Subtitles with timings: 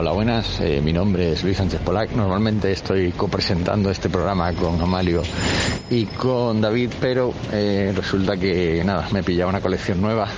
[0.00, 0.60] Hola, buenas.
[0.60, 2.12] Eh, mi nombre es Luis Sánchez Polac.
[2.12, 5.24] Normalmente estoy copresentando este programa con Amalio
[5.90, 10.28] y con David, pero eh, resulta que nada, me he pillado una colección nueva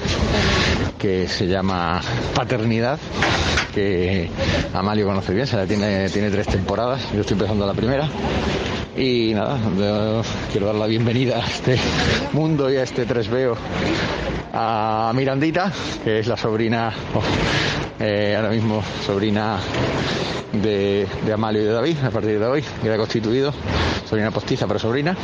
[0.97, 2.01] que se llama
[2.35, 2.99] Paternidad,
[3.75, 4.31] que
[4.73, 7.13] Amalio conoce bien, se la tiene, tiene tres temporadas.
[7.13, 8.09] Yo estoy empezando la primera.
[8.97, 9.59] Y nada,
[10.51, 11.79] quiero dar la bienvenida a este
[12.33, 13.59] mundo y a este 3veo
[14.55, 15.71] a Mirandita,
[16.03, 17.21] que es la sobrina, oh,
[18.01, 19.59] eh, ahora mismo sobrina
[20.53, 23.53] de, Amalio y de David, a partir de hoy, queda constituido,
[24.09, 25.17] sobrina postiza, pero sobrina.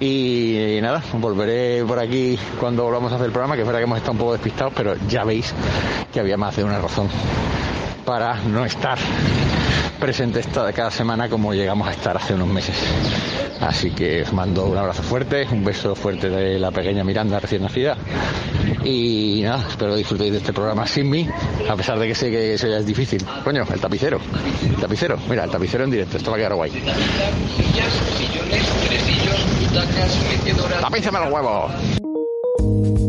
[0.00, 3.84] Y, nada, volveré por aquí cuando volvamos a hacer el programa, que es verdad que
[3.84, 5.54] hemos estado un poco despistados, pero ya veis
[6.12, 7.08] que había más de una razón
[8.04, 8.98] para no estar
[10.00, 12.76] presente esta cada semana como llegamos a estar hace unos meses.
[13.62, 17.62] Así que os mando un abrazo fuerte, un beso fuerte de la pequeña Miranda recién
[17.62, 17.96] nacida.
[18.84, 21.28] Y nada, espero disfrutéis de este programa sin mí,
[21.68, 23.24] a pesar de que sé que eso ya es difícil.
[23.44, 24.20] Coño, el tapicero.
[24.68, 26.72] El tapicero, mira, el tapicero en directo, esto va a quedar guay.
[30.80, 33.01] ¡Tapíceme los huevos!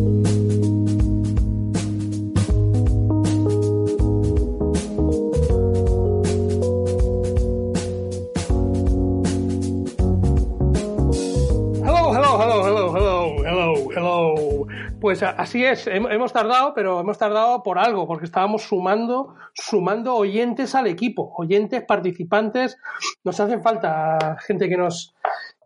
[15.14, 20.74] Pues así es, hemos tardado, pero hemos tardado por algo, porque estábamos sumando, sumando oyentes
[20.74, 22.80] al equipo, oyentes, participantes.
[23.24, 25.14] Nos hacen falta gente que nos,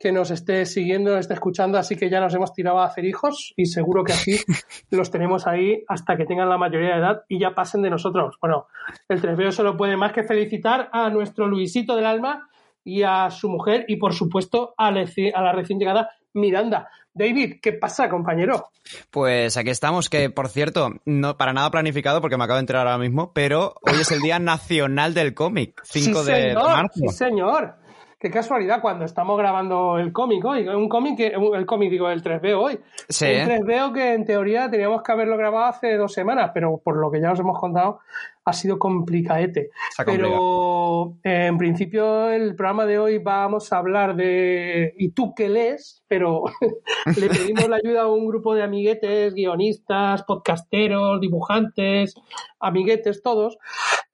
[0.02, 3.06] que nos esté siguiendo, nos esté escuchando, así que ya nos hemos tirado a hacer
[3.06, 4.38] hijos y seguro que así
[4.92, 8.36] los tenemos ahí hasta que tengan la mayoría de edad y ya pasen de nosotros.
[8.42, 8.68] Bueno,
[9.08, 12.50] el 3 solo puede más que felicitar a nuestro Luisito del alma
[12.84, 16.90] y a su mujer y por supuesto a la recién llegada Miranda.
[17.18, 18.70] David, ¿qué pasa, compañero?
[19.12, 22.88] Pues aquí estamos, que por cierto, no para nada planificado porque me acabo de enterar
[22.88, 26.94] ahora mismo, pero hoy es el Día Nacional del Cómic, 5 sí, de, marzo.
[26.94, 27.76] Sí, señor.
[28.20, 32.24] Qué casualidad cuando estamos grabando el cómic hoy, un cómic que, el cómic digo, el
[32.24, 32.80] 3B hoy.
[33.08, 33.26] Sí.
[33.26, 37.12] Un 3B que en teoría teníamos que haberlo grabado hace dos semanas, pero por lo
[37.12, 38.00] que ya os hemos contado,
[38.48, 39.72] ha sido complicadete.
[40.06, 45.50] Pero eh, en principio el programa de hoy vamos a hablar de ¿y tú qué
[45.50, 46.02] lees?
[46.08, 46.46] Pero
[47.18, 52.16] le pedimos la ayuda a un grupo de amiguetes, guionistas, podcasteros, dibujantes,
[52.62, 53.58] amiguetes todos,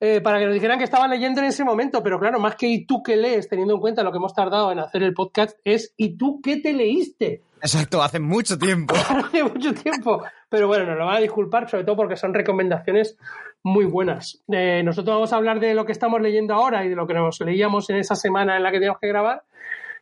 [0.04, 2.02] eh, para que nos dijeran que estaban leyendo en ese momento.
[2.02, 3.48] Pero claro, más que ¿y tú qué lees?
[3.48, 6.58] Teniendo en cuenta lo que hemos tardado en hacer el podcast, es ¿y tú qué
[6.58, 7.42] te leíste?
[7.62, 8.94] Exacto, hace mucho tiempo.
[9.08, 10.22] hace mucho tiempo.
[10.50, 13.16] Pero bueno, nos lo van a disculpar, sobre todo porque son recomendaciones
[13.62, 14.42] muy buenas.
[14.48, 17.14] Eh, nosotros vamos a hablar de lo que estamos leyendo ahora y de lo que
[17.14, 19.42] nos leíamos en esa semana en la que teníamos que grabar.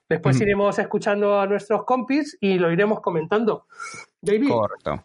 [0.09, 0.43] Después mm.
[0.43, 3.67] iremos escuchando a nuestros compis y lo iremos comentando.
[4.21, 5.05] David, Correcto.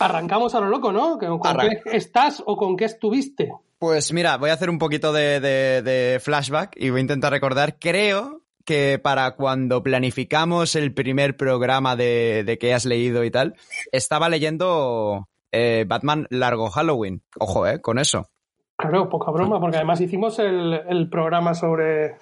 [0.00, 1.18] arrancamos a lo loco, ¿no?
[1.18, 3.50] ¿Con Arran qué estás o con qué estuviste?
[3.78, 7.32] Pues mira, voy a hacer un poquito de, de, de flashback y voy a intentar
[7.32, 7.78] recordar.
[7.78, 13.54] Creo que para cuando planificamos el primer programa de, de que has leído y tal,
[13.92, 17.22] estaba leyendo eh, Batman Largo Halloween.
[17.38, 17.80] Ojo, ¿eh?
[17.80, 18.30] Con eso.
[18.76, 22.16] Claro, poca broma, porque además hicimos el, el, programa sobre...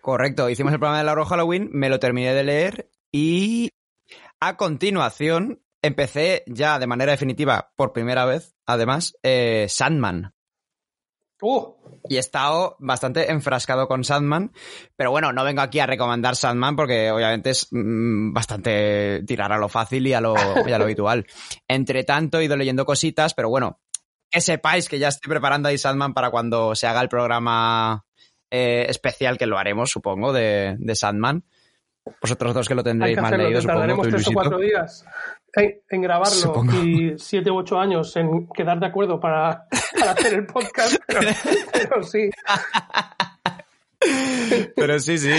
[0.00, 3.70] Correcto, hicimos el programa de Largo Halloween, me lo terminé de leer y
[4.40, 10.34] a continuación empecé ya de manera definitiva, por primera vez, además, eh, Sandman.
[11.40, 11.74] Uh.
[12.08, 14.52] Y he estado bastante enfrascado con Sandman,
[14.96, 19.58] pero bueno, no vengo aquí a recomendar Sandman porque obviamente es mmm, bastante tirar a
[19.58, 20.34] lo fácil y a lo,
[20.66, 21.26] y a lo habitual.
[21.68, 23.80] Entre tanto he ido leyendo cositas, pero bueno,
[24.30, 28.04] que sepáis que ya estoy preparando ahí Sandman para cuando se haga el programa
[28.50, 31.44] eh, especial, que lo haremos, supongo, de, de Sandman.
[32.20, 33.80] Vosotros dos que lo tendréis que más hacerlo, leído, supongo.
[33.80, 35.04] Tardaremos tres o cuatro días
[35.54, 36.72] en, en grabarlo Supongo.
[36.82, 39.66] y siete u ocho años en quedar de acuerdo para,
[39.98, 41.20] para hacer el podcast, pero,
[41.72, 42.30] pero sí.
[44.74, 45.30] Pero sí, sí.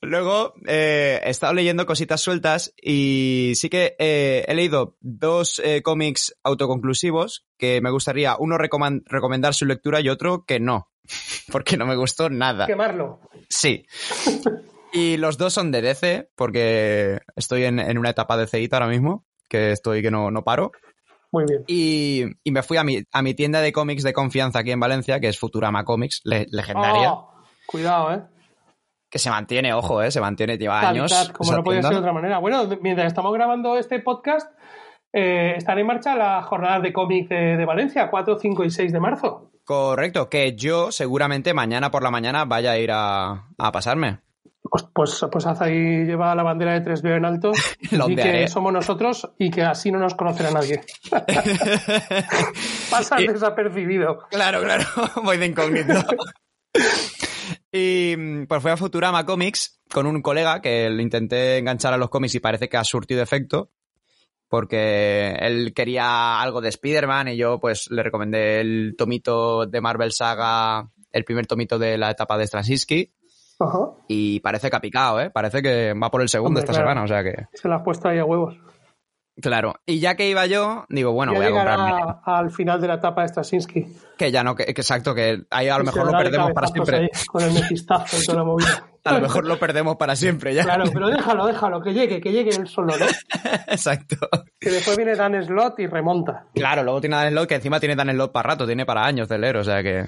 [0.00, 5.82] Luego eh, he estado leyendo cositas sueltas y sí que eh, he leído dos eh,
[5.82, 10.90] cómics autoconclusivos que me gustaría uno recomendar su lectura y otro que no,
[11.52, 12.66] porque no me gustó nada.
[12.66, 13.20] Quemarlo.
[13.48, 13.86] Sí.
[14.90, 18.88] Y los dos son de DC, porque estoy en, en una etapa de ceíta ahora
[18.88, 20.72] mismo, que estoy que no, no paro.
[21.30, 21.64] Muy bien.
[21.66, 24.80] Y, y me fui a mi, a mi tienda de cómics de confianza aquí en
[24.80, 27.12] Valencia, que es Futurama Comics, le- legendaria.
[27.12, 27.32] Oh,
[27.66, 28.22] cuidado, ¿eh?
[29.10, 31.10] Que se mantiene, ojo, eh, se mantiene, lleva Tal, años.
[31.10, 31.88] tal, como no podía tienda.
[31.88, 32.38] ser de otra manera.
[32.38, 34.50] Bueno, mientras estamos grabando este podcast,
[35.12, 38.92] eh, están en marcha las jornadas de cómic de, de Valencia, 4, 5 y 6
[38.92, 39.50] de marzo.
[39.64, 44.20] Correcto, que yo seguramente mañana por la mañana vaya a ir a, a pasarme.
[44.70, 47.52] Pues, pues, pues haz ahí, lleva la bandera de 3B en alto
[48.08, 50.80] y que somos nosotros y que así no nos conocerá nadie.
[52.90, 54.26] Pasa desapercibido.
[54.30, 54.84] Claro, claro,
[55.24, 55.94] voy de incógnito.
[57.72, 62.10] y pues fui a Futurama Comics con un colega que le intenté enganchar a los
[62.10, 63.70] cómics y parece que ha surtido efecto
[64.48, 70.12] porque él quería algo de Spider-Man y yo pues le recomendé el tomito de Marvel
[70.12, 73.12] Saga, el primer tomito de la etapa de Straczynski
[74.08, 75.30] y parece que ha picado, ¿eh?
[75.30, 77.46] Parece que va por el segundo esta semana, o sea que...
[77.54, 78.56] Se la ha puesto ahí a huevos.
[79.40, 81.92] Claro, y ya que iba yo, digo, bueno, voy a comprarme.
[82.24, 83.86] al final de la etapa de Straczynski.
[84.16, 87.10] Que ya no, que, exacto, que ahí a lo mejor lo perdemos para siempre.
[87.28, 88.84] con el metistazo y toda la movida.
[89.04, 90.64] A lo mejor lo perdemos para siempre ya.
[90.64, 93.06] Claro, pero déjalo, déjalo, que llegue, que llegue él solo, ¿no?
[93.68, 94.16] Exacto.
[94.60, 96.44] Que después viene Dan Slot y remonta.
[96.52, 99.26] Claro, luego tiene Dan Slot, que encima tiene Dan Slot para rato, tiene para años
[99.26, 100.04] de leer, o sea que.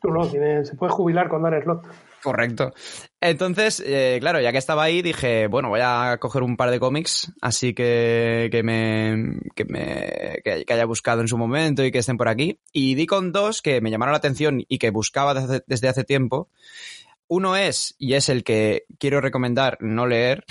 [0.00, 1.82] Tú no, se puede jubilar con Dan Slot.
[2.24, 2.72] Correcto.
[3.20, 6.80] Entonces, eh, claro, ya que estaba ahí, dije, bueno, voy a coger un par de
[6.80, 11.98] cómics, así que, que me, que me que, haya buscado en su momento y que
[11.98, 12.58] estén por aquí.
[12.72, 16.48] Y di con dos que me llamaron la atención y que buscaba desde, hace tiempo.
[17.28, 20.46] Uno es, y es el que quiero recomendar no leer,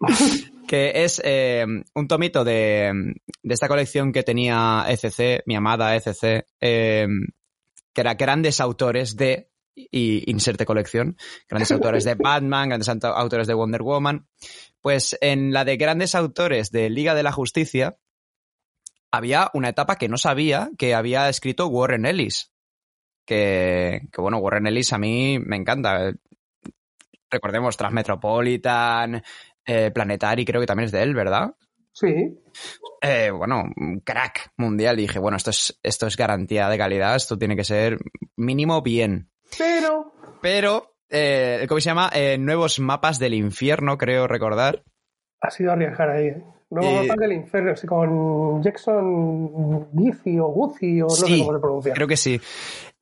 [0.68, 6.46] que es eh, un tomito de, de, esta colección que tenía ECC, mi amada ECC,
[6.62, 7.06] eh,
[7.92, 9.48] que era grandes autores de
[9.90, 11.16] y inserte colección,
[11.48, 14.26] grandes autores de Batman, grandes autores de Wonder Woman.
[14.80, 17.96] Pues en la de grandes autores de Liga de la Justicia
[19.10, 22.52] había una etapa que no sabía que había escrito Warren Ellis.
[23.24, 26.12] Que, que bueno, Warren Ellis a mí me encanta.
[27.30, 29.22] Recordemos Transmetropolitan,
[29.66, 31.54] eh, Planetary, creo que también es de él, ¿verdad?
[31.92, 32.06] Sí.
[33.02, 33.64] Eh, bueno,
[34.04, 34.98] crack mundial.
[34.98, 37.98] Y dije, bueno, esto es, esto es garantía de calidad, esto tiene que ser
[38.36, 39.30] mínimo bien.
[39.56, 40.12] Pero.
[40.40, 42.10] Pero, eh, ¿cómo se llama?
[42.12, 44.82] Eh, nuevos mapas del infierno, creo recordar.
[45.40, 46.26] Ha sido arriesgar ahí.
[46.26, 46.44] ¿eh?
[46.70, 51.94] Nuevos mapas del infierno, con Jackson Giffy o Guzzi o no sé cómo se pronuncia.
[51.94, 52.40] Creo que sí.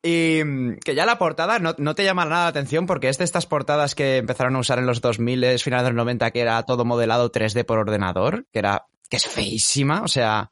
[0.02, 3.18] Y mm, que ya la portada no, no, te llama nada la atención porque es
[3.18, 6.40] de estas portadas que empezaron a usar en los 2000, finales de los 90, que
[6.40, 10.50] era todo modelado 3D por ordenador, que era que es feísima, o sea,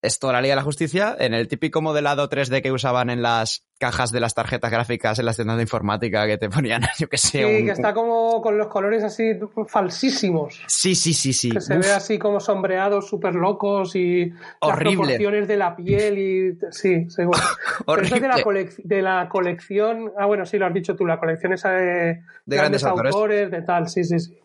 [0.00, 3.66] esto la Liga de la Justicia en el típico modelado 3D que usaban en las
[3.78, 7.18] cajas de las tarjetas gráficas en las tiendas de informática que te ponían, yo qué
[7.18, 7.58] sé.
[7.58, 9.32] Sí, que está como con los colores así
[9.66, 10.60] falsísimos.
[10.66, 11.50] Sí, sí, sí, sí.
[11.50, 14.90] Que se ve así como sombreados súper locos y Horrible.
[14.90, 16.58] las proporciones de la piel y...
[16.70, 17.40] Sí, seguro.
[17.86, 18.20] Horrible.
[18.20, 20.12] de la, de la colección...
[20.16, 23.50] Ah, bueno, sí, lo has dicho tú, la colección esa de, grandes, autores.
[23.50, 24.38] de tal, sí, sí, sí.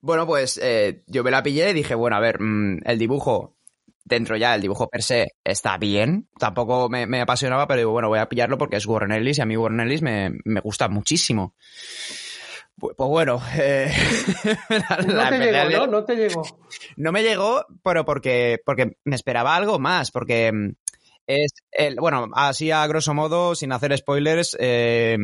[0.00, 3.54] Bueno, pues eh, yo me la pillé y dije, bueno, a ver, mm, el dibujo
[4.04, 6.28] dentro ya el dibujo per se está bien.
[6.38, 9.46] Tampoco me, apasionaba, pero digo, bueno, voy a pillarlo porque es Warren Ellis y a
[9.46, 10.32] mí Warren Ellis me,
[10.62, 11.54] gusta muchísimo.
[12.78, 13.92] Pues, bueno, eh,
[15.06, 15.86] no te llegó, ¿no?
[15.86, 16.42] No te llegó.
[16.96, 20.70] No me llegó, pero porque, porque me esperaba algo más, porque mm,
[21.26, 25.16] es el, bueno, así a grosso modo, sin hacer spoilers, eh,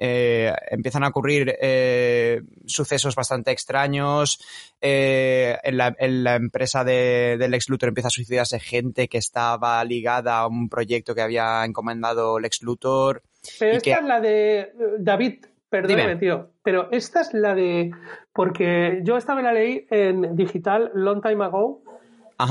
[0.00, 4.40] eh, empiezan a ocurrir eh, sucesos bastante extraños.
[4.80, 10.38] Eh, en, la, empresa de, del Lex Luthor empieza a suicidarse gente que estaba ligada
[10.38, 13.22] a un proyecto que había encomendado Lex Luthor.
[13.58, 17.90] Pero esta es la de David, perdóname, tío, pero esta es la de.
[18.32, 21.82] Porque yo esta me la leí en digital long time ago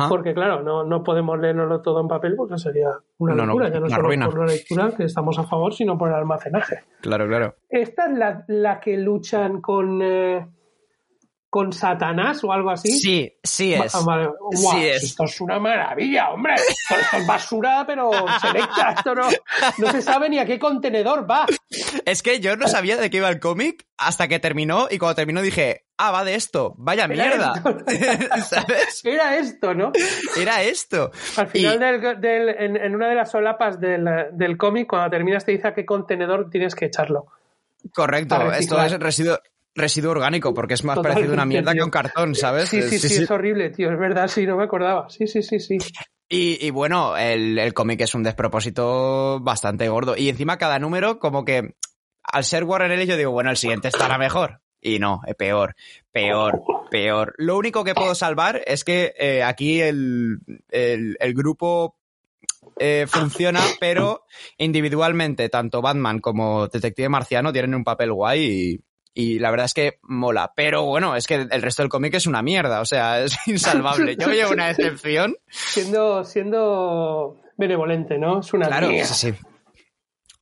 [0.09, 3.89] porque claro, no, no podemos leerlo todo en papel porque sería una locura, ya no
[3.89, 6.83] solo por la lectura que estamos a favor, sino por el almacenaje.
[7.01, 7.55] Claro, claro.
[7.69, 10.45] Esta es la, la que luchan con, eh,
[11.49, 12.91] con Satanás o algo así.
[12.91, 13.91] Sí, sí es.
[13.91, 15.03] sí es.
[15.03, 16.55] Esto es una maravilla, hombre.
[16.55, 18.91] Esto, es basura, pero selecta.
[18.97, 19.27] Esto no,
[19.77, 21.45] no se sabe ni a qué contenedor va.
[22.05, 25.15] Es que yo no sabía de qué iba el cómic hasta que terminó y cuando
[25.15, 27.53] terminó dije, ah, va de esto, vaya mierda.
[28.43, 29.03] ¿Sabes?
[29.03, 29.91] Era esto, ¿no?
[30.39, 31.11] Era esto.
[31.35, 31.79] Al final,
[32.21, 35.85] del, en, una de las solapas del, del cómic, cuando terminas te dice a qué
[35.85, 37.27] contenedor tienes que echarlo.
[37.93, 39.39] Correcto, esto es residuo,
[39.75, 42.69] residuo orgánico, porque es más parecido a una mierda que un cartón, ¿sabes?
[42.69, 45.09] Sí sí, sí, es horrible, tío, es verdad, sí, no me acordaba.
[45.09, 45.77] Sí, sí, sí, sí.
[46.29, 50.17] Y, bueno, el, el cómic es un despropósito bastante gordo.
[50.17, 51.75] Y encima cada número, como que
[52.23, 54.59] al ser Warren Ellis, yo digo, bueno, el siguiente estará mejor.
[54.81, 55.75] Y no, es peor,
[56.11, 57.33] peor, peor.
[57.37, 61.95] Lo único que puedo salvar es que eh, aquí el, el, el grupo
[62.79, 64.25] eh, funciona, pero
[64.57, 68.81] individualmente, tanto Batman como Detective Marciano tienen un papel guay y,
[69.13, 70.53] y la verdad es que mola.
[70.55, 74.15] Pero bueno, es que el resto del cómic es una mierda, o sea, es insalvable.
[74.15, 75.35] Yo llevo una excepción.
[75.49, 78.41] Siendo, siendo benevolente, ¿no?
[78.41, 79.33] Es una claro, sí, sí.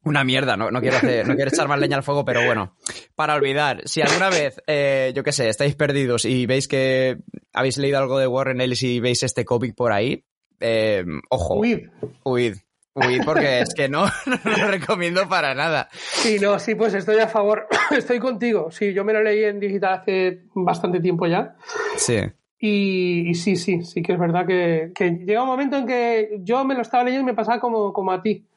[0.05, 2.75] Una mierda, no, no, quiero hacer, no quiero echar más leña al fuego, pero bueno.
[3.15, 3.81] para olvidar.
[3.85, 7.17] Si alguna vez, eh, yo qué sé, estáis perdidos y veis que
[7.53, 10.23] habéis leído algo de Warren Ellis y veis este cómic por ahí,
[10.59, 11.55] eh, ojo.
[11.55, 11.87] Huid.
[12.23, 12.55] Huid.
[12.93, 14.05] Huid porque es que no,
[14.45, 15.89] no lo recomiendo para nada.
[15.91, 17.67] Sí, no, sí, pues estoy a favor.
[17.91, 18.71] Estoy contigo.
[18.71, 21.55] Sí, yo me lo leí en digital hace bastante tiempo ya.
[21.97, 22.19] Sí.
[22.57, 26.39] Y, y sí, sí, sí que es verdad que, que llega un momento en que
[26.41, 28.47] yo me lo estaba leyendo y me pasaba como, como a ti.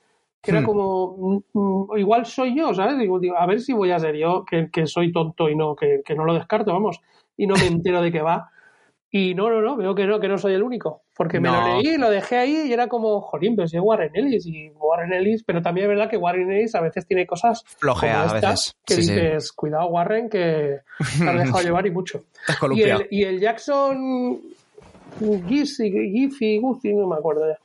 [0.41, 0.65] Que era Hmm.
[0.65, 1.17] como,
[1.53, 2.99] mm, mm, igual soy yo, ¿sabes?
[2.99, 5.75] Digo, digo, a ver si voy a ser yo, que, que soy tonto y no,
[5.75, 7.01] que, que no lo descarto, vamos,
[7.37, 8.51] y no me entero de qué va.
[9.11, 11.01] Y no, no, no, veo que no, que no soy el único.
[11.17, 11.57] Porque me No.
[11.61, 15.13] lo leí, lo dejé ahí y era como, jolín, pero si Warren Ellis y Warren
[15.15, 18.37] Ellis, pero también es verdad que Warren Ellis a veces tiene cosas Flojea como a
[18.37, 18.77] esta, veces.
[18.85, 19.13] que Sí, sí.
[19.15, 20.81] dices, cuidado Warren, que
[21.19, 22.25] te has dejado llevar y mucho.
[22.73, 24.41] Y el, y el Jackson
[25.19, 27.59] Giffy, Giffy, Guffy, no me acuerdo ya.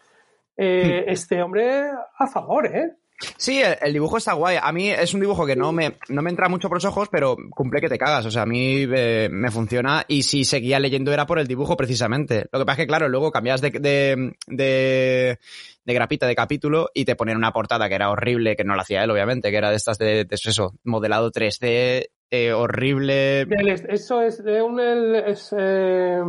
[0.58, 1.84] Eh, Este hombre
[2.18, 2.92] a favor, ¿eh?
[3.38, 4.58] Sí, el, el dibujo está guay.
[4.62, 7.08] A mí es un dibujo que no me, no me entra mucho por los ojos,
[7.10, 8.26] pero cumple que te cagas.
[8.26, 11.78] O sea, a mí eh, me funciona y si seguía leyendo era por el dibujo
[11.78, 12.48] precisamente.
[12.52, 15.40] Lo que pasa es que, claro, luego cambias de, de, de,
[15.86, 18.82] de grapita de capítulo y te ponen una portada que era horrible, que no la
[18.82, 23.42] hacía él, obviamente, que era de estas de, de eso, modelado 3D, eh, horrible.
[23.90, 24.80] Eso es de un.
[24.82, 26.20] es, eh,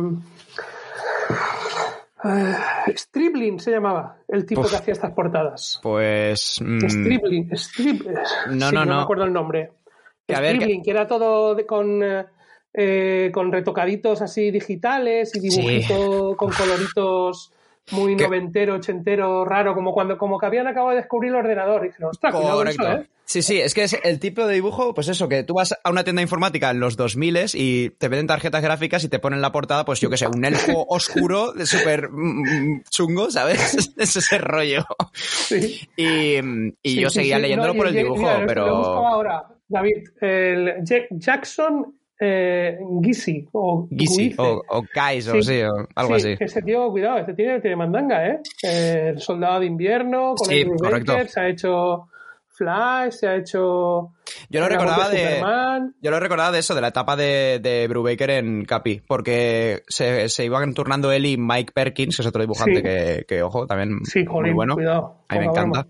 [2.23, 2.55] eh,
[2.95, 4.69] Stribling se llamaba, el tipo Uf.
[4.69, 5.79] que hacía estas portadas.
[5.83, 6.59] Pues.
[6.63, 8.05] mm, Stribling, Strib-
[8.51, 9.01] No, sí, no, me no.
[9.01, 9.71] acuerdo el nombre.
[10.33, 10.91] A ver, Stribling, que...
[10.91, 12.25] era todo de- con, eh,
[12.73, 15.49] eh, con retocaditos así digitales y Sí.
[15.61, 17.51] dibujito con coloritos
[17.91, 21.83] muy Que- noventero, ochentero, raro, como cuando como que habían acabado de descubrir el ordenador.
[21.85, 22.91] Y dijeron, ostras, con eso, Correcto.
[22.91, 23.07] ¿eh?
[23.27, 25.89] Sí, sí, es que es el tipo de dibujo, pues eso, que tú vas a
[25.89, 29.51] una tienda informática en los 2000 y te venden tarjetas gráficas y te ponen la
[29.51, 33.91] portada, pues yo qué sé, un elfo oscuro súper mm, chungo, ¿sabes?
[33.97, 34.85] Es ese rollo.
[35.23, 35.87] Sí.
[35.95, 38.65] Y, mm, y Sí, yo sí, seguía leyéndolo No, por el dibujo, mira, pero...
[38.67, 43.45] ahora, David, el Ja- Jackson eh, o Guice.
[44.37, 45.43] o, o Kais, o Sí.
[45.43, 46.43] sí, o algo Sí, así.
[46.43, 48.39] Ese tío, cuidado, este tiene, tiene mandanga, ¿eh?
[48.63, 50.69] Eh, El soldado de invierno, con Sí, el.
[50.79, 52.07] Baker, se ha hecho
[52.47, 54.11] Flash, se ha hecho.
[54.49, 55.17] Yo lo amor recordaba de...
[55.17, 55.95] Superman.
[56.01, 60.29] Yo lo recordaba de eso, de la etapa de, de Brubaker en Capi, porque se,
[60.29, 62.81] se iban turnando él y Mike Perkins, que es otro dibujante Sí.
[62.81, 64.75] que, que, ojo, también Sí, muy jolín, bueno.
[64.75, 65.17] cuidado.
[65.27, 65.85] A mí me encanta.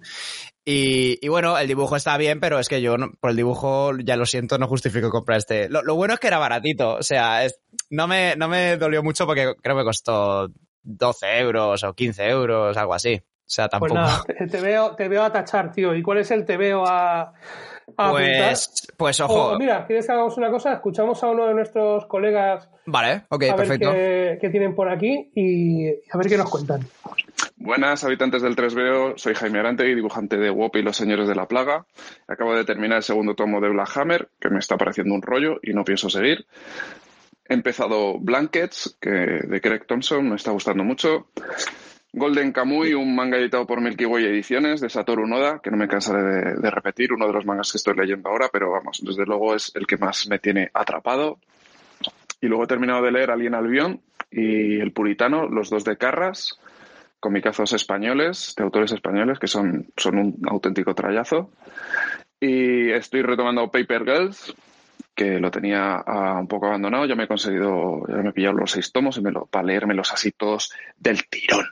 [0.68, 3.92] Y, y bueno, el dibujo está bien, pero es que yo no- por el dibujo,
[4.04, 5.70] ya lo siento, no justifico comprar este.
[5.70, 7.60] Lo, lo bueno es que era baratito, o sea, es-
[7.92, 10.48] no, me, no me dolió mucho porque creo que me costó
[10.82, 13.14] 12 euros o 15 euros, algo así.
[13.16, 14.02] O sea, Pues tampoco.
[14.02, 15.94] nada, te, te veo, te veo a tachar, tío.
[15.94, 17.32] ¿Y cuál es el te veo a, a
[17.98, 18.50] apuntar?
[18.50, 19.52] pues, pues ojo.
[19.52, 20.74] o mira, ¿quieres que hagamos una cosa?
[20.74, 23.92] Escuchamos a uno de nuestros colegas Vale, ok, a perfecto.
[23.92, 26.82] ver qué, qué tienen por aquí y a ver qué nos cuentan.
[27.66, 29.18] Buenas, habitantes del 3BO.
[29.18, 31.88] Soy Jaime Arante, dibujante de WOP y los Señores de la Plaga.
[32.28, 35.58] Acabo de terminar el segundo tomo de Black Hammer, que me está pareciendo un rollo
[35.64, 36.46] y no pienso seguir.
[37.50, 41.30] He empezado Blankets, que de Craig Thompson, me está gustando mucho.
[42.14, 45.88] Golden Kamuy, un manga editado por Milky Way Ediciones de Satoru Noda, que no me
[45.88, 49.26] cansaré de, de repetir, uno de los mangas que estoy leyendo ahora, pero vamos, desde
[49.26, 51.40] luego es el que más me tiene atrapado.
[52.42, 56.60] Y luego he terminado de leer Alien Albion y El Puritano, los dos de Carras,
[57.20, 61.52] comicazos españoles, de autores españoles, que son, son un auténtico trayazo.
[62.40, 64.56] Y estoy retomando Paper Girls,
[65.16, 67.06] que lo tenía ah, un poco abandonado.
[67.06, 69.66] Ya me he conseguido, ya me he pillado los seis tomos y me lo, para
[69.66, 71.66] leérmelos así todos del tirón.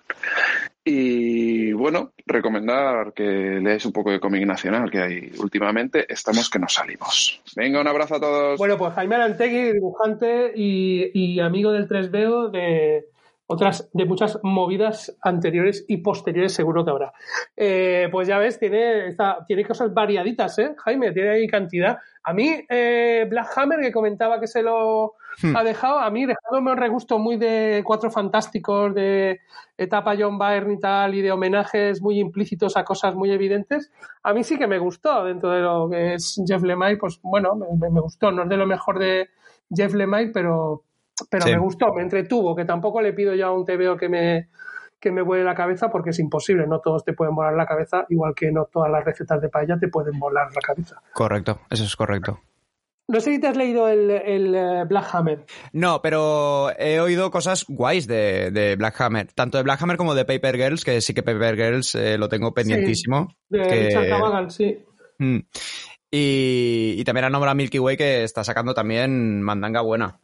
[0.85, 6.05] Y bueno, recomendar que leáis un poco de cómic nacional que hay últimamente.
[6.11, 7.41] Estamos que nos salimos.
[7.55, 8.57] Venga, un abrazo a todos.
[8.57, 13.05] Bueno, pues Jaime Arantegui, dibujante y, y amigo del 3BO de
[13.47, 17.13] otras, de muchas movidas anteriores y posteriores, seguro que habrá.
[17.55, 20.75] Eh, pues ya ves, tiene, está, tiene cosas variaditas, ¿eh?
[20.77, 21.97] Jaime, tiene ahí cantidad.
[22.23, 25.55] A mí, eh, Black Hammer, que comentaba que se lo Hmm.
[25.55, 29.39] ha dejado, a mí dejándome un regusto muy de Cuatro Fantásticos, de
[29.77, 34.33] etapa John Byrne y tal, y de homenajes muy implícitos a cosas muy evidentes, a
[34.33, 37.89] mí sí que me gustó dentro de lo que es Jeff Lemire, pues bueno, me,
[37.89, 38.31] me gustó.
[38.31, 39.29] No es de lo mejor de
[39.73, 40.83] Jeff Lemire, pero,
[41.29, 41.51] pero Sí.
[41.51, 44.49] me gustó, me entretuvo, que tampoco le pido ya a un TVO que me
[44.99, 48.05] que me vuele la cabeza porque es imposible, no todos te pueden volar la cabeza,
[48.07, 51.01] igual que no todas las recetas de paella te pueden volar la cabeza.
[51.13, 52.39] Correcto, eso es correcto.
[53.09, 55.45] No sé si te has leído el, el eh, Black Hammer.
[55.73, 60.15] No, pero he oído cosas guays de, de Black Hammer, tanto de Black Hammer como
[60.15, 63.27] de Paper Girls, que sí que Paper Girls eh, lo tengo pendientísimo.
[63.49, 64.85] De que- Richard sí.
[65.19, 65.39] Mm.
[66.11, 70.19] Y, y también ha nombrado a Milky Way que está sacando también mandanga buena.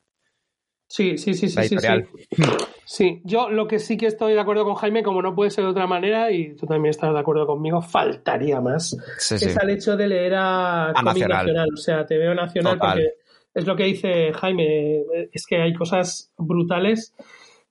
[0.90, 2.42] Sí, sí, sí, sí, sí, sí.
[2.84, 5.64] Sí, yo lo que sí que estoy de acuerdo con Jaime, como no puede ser
[5.64, 8.98] de otra manera, y tú también estás de acuerdo conmigo, faltaría más.
[9.20, 9.46] Sí, sí.
[9.46, 11.46] Es al hecho de leer a, cómic Nacional.
[11.46, 11.70] nacional.
[11.72, 12.94] o sea, te veo nacional Total.
[12.94, 13.14] porque
[13.54, 17.14] es lo que dice Jaime, es que hay cosas brutales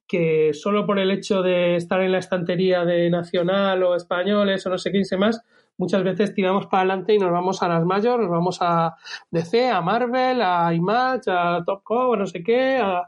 [0.07, 4.71] que solo por el hecho de estar en la estantería de nacional o españoles o
[4.71, 5.43] no sé qué y más,
[5.79, 8.95] muchas veces tiramos para adelante y nos vamos a las mayores, nos vamos a
[9.31, 13.05] DC, a Marvel, a Image, a Top Cow, a no sé qué, a-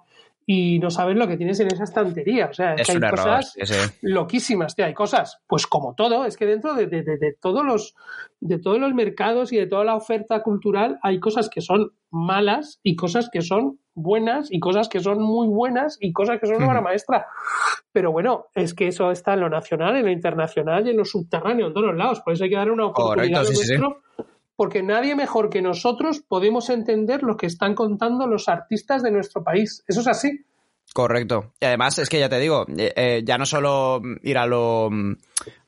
[0.46, 2.46] y no sabes lo que tienes en esa estantería.
[2.46, 3.10] O sea, es, que hay error.
[3.10, 3.54] cosas
[4.02, 4.84] loquísimas, tío.
[4.86, 7.94] Hay cosas, pues como todo, es que dentro de, de- de- de todos los
[8.40, 12.80] de todos los mercados y de toda la oferta cultural hay cosas que son malas
[12.82, 16.56] y cosas que son buenas y cosas que son muy buenas y cosas que son
[16.56, 17.26] una obra maestra.
[17.92, 21.04] Pero bueno, es que eso está en lo nacional, en lo internacional y en lo
[21.04, 22.20] subterráneo, en todos los lados.
[22.20, 23.78] Por eso hay que dar una oportunidad Correcto, sí, sí.
[23.78, 24.02] nuestro,
[24.56, 29.42] porque nadie mejor que nosotros podemos entender lo que están contando los artistas de nuestro
[29.42, 29.84] país.
[29.88, 30.44] Eso es así.
[30.92, 31.52] Correcto.
[31.60, 34.88] Y además es que ya te digo, eh, eh, ya no solo ir a lo,
[34.90, 35.16] mm,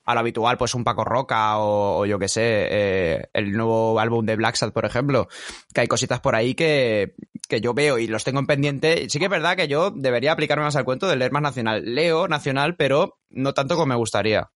[0.05, 3.99] a lo habitual, pues un Paco Roca o, o yo qué sé, eh, el nuevo
[4.01, 5.29] álbum de Black Sabbath, por ejemplo,
[5.73, 7.15] que hay cositas por ahí que,
[7.49, 9.09] que yo veo y los tengo en pendiente.
[9.09, 11.83] Sí que es verdad que yo debería aplicarme más al cuento de leer más nacional.
[11.95, 14.51] Leo nacional, pero no tanto como me gustaría.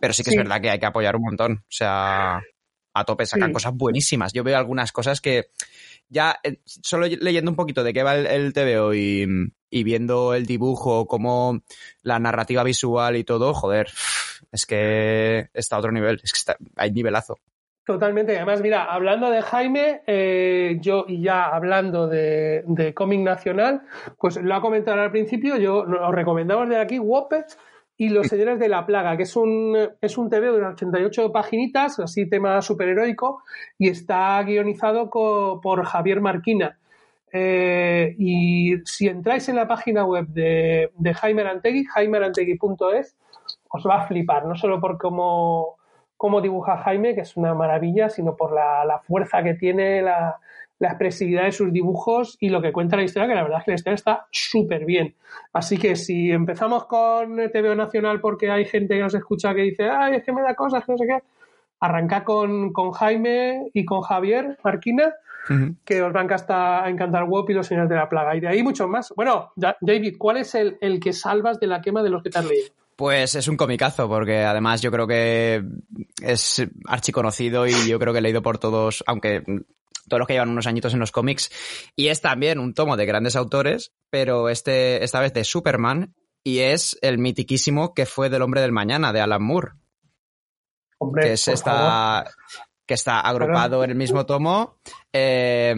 [0.00, 0.36] Pero sí que Sí.
[0.36, 1.52] es verdad que hay que apoyar un montón.
[1.62, 2.42] O sea,
[2.94, 3.52] a tope sacan Sí.
[3.54, 4.32] cosas buenísimas.
[4.34, 5.46] Yo veo algunas cosas que
[6.08, 9.26] ya eh, solo leyendo un poquito de qué va el, el TVO y,
[9.70, 11.62] y viendo el dibujo, como
[12.02, 13.88] la narrativa visual y todo, joder,
[14.52, 17.38] es que está a otro nivel, es que está, hay nivelazo.
[17.84, 18.36] Totalmente.
[18.36, 23.82] Además, mira, hablando de Jaime, eh, yo y ya hablando de, de cómic nacional,
[24.18, 27.46] pues lo ha comentado al principio, yo os recomendamos de aquí Wopet
[27.96, 31.32] y Los Señores de la Plaga, que es un, es un TV de unas 88
[31.32, 33.42] paginitas, así tema superheroico,
[33.78, 36.78] y está guionizado co- por Javier Marquina.
[37.32, 43.16] Eh, y si entráis en la página web de, de Jaime Arantegui, jaimearantegui.es,
[43.72, 45.76] os va a flipar, no solo por cómo,
[46.16, 50.38] cómo dibuja Jaime, que es una maravilla, sino por la, la fuerza que tiene, la,
[50.78, 53.64] la expresividad de sus dibujos y lo que cuenta la historia, que la verdad es
[53.64, 55.14] que la historia está súper bien.
[55.52, 59.88] Así que si empezamos con TVO Nacional porque hay gente que nos escucha que dice,
[59.88, 61.18] ay, es que me da cosas, que no sé qué,
[61.80, 65.14] arranca con, con Jaime y con Javier Marquina,
[65.84, 68.36] que os van a encantar, a encantar WOP y los señores de la plaga.
[68.36, 69.12] Y de ahí muchos más.
[69.16, 72.30] Bueno, Da- David, ¿cuál es el, el que salvas de la quema de los que
[72.30, 72.66] te has leído?
[72.96, 75.64] Pues es un comicazo, porque además yo creo que
[76.22, 79.42] es archiconocido y yo creo que he leído por todos, aunque
[80.08, 81.50] todos los que llevan unos añitos en los cómics.
[81.96, 86.58] Y es también un tomo de grandes autores, pero este, esta vez de Superman, y
[86.58, 89.72] es el mitiquísimo que fue del Hombre del Mañana, de Alan Moore.
[90.98, 92.24] Hombre, que es esta
[92.86, 94.78] que está agrupado en el mismo tomo
[95.12, 95.74] eh,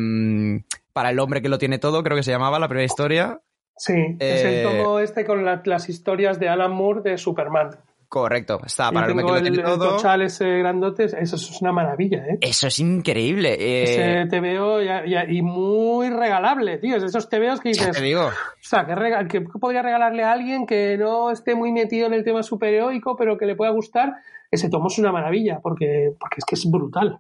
[0.93, 3.41] para el hombre que lo tiene todo creo que se llamaba la primera historia
[3.77, 7.71] Sí, es el tomo este con la- las historias de Alan Moore de Superman.
[8.09, 11.61] correcto está para el hombre tengo que lo el, todo tochal ese grandote, eso es
[11.61, 12.39] una maravilla, ¿eh?
[12.43, 16.95] eso es increíble eh, Ese TVO ya- ya- y muy regalable, tío.
[16.97, 20.31] Esos TVOs que ya dices, te digo o sea, ¿qué, rega- qué podría regalarle a
[20.31, 24.15] alguien que no esté muy metido en el tema superheroico, pero que le pueda gustar?
[24.49, 27.19] Ese tomo es una maravilla, porque, porque es que es brutal.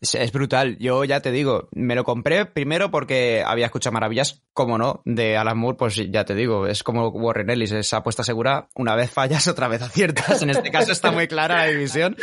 [0.00, 0.76] Es, es brutal.
[0.78, 4.42] Yo ya te digo me lo compré primero porque había escuchado maravillas.
[4.52, 8.22] Como no de Alan Moore pues ya te digo es como Warren Ellis es apuesta
[8.22, 8.68] segura.
[8.74, 10.42] Una vez fallas otra vez aciertas.
[10.42, 12.16] En este caso está muy clara la división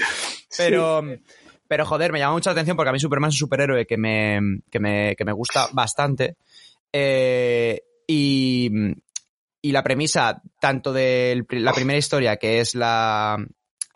[0.58, 1.04] Pero,
[1.68, 3.98] pero joder, me llama mucho la atención porque a mí Superman es un superhéroe que
[3.98, 6.38] me, que me, que me gusta bastante.
[6.94, 8.70] Eh, y,
[9.62, 13.38] y la premisa, tanto de la primera historia, que es la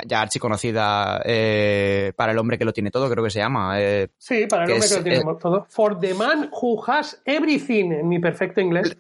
[0.06, 3.80] ya archiconocida eh, para el hombre que lo tiene todo, creo que se llama.
[3.82, 5.66] eh, Sí, para el hombre es- que lo tiene todo.
[5.70, 8.96] For the man who has everything, en mi perfecto inglés.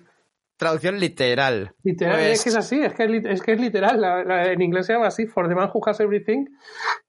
[0.57, 1.73] traducción literal.
[1.83, 4.01] Literal, Pues- es que es así, es que es, lit- es que es literal.
[4.01, 6.47] La- la- en inglés se llama así, For the man who has everything.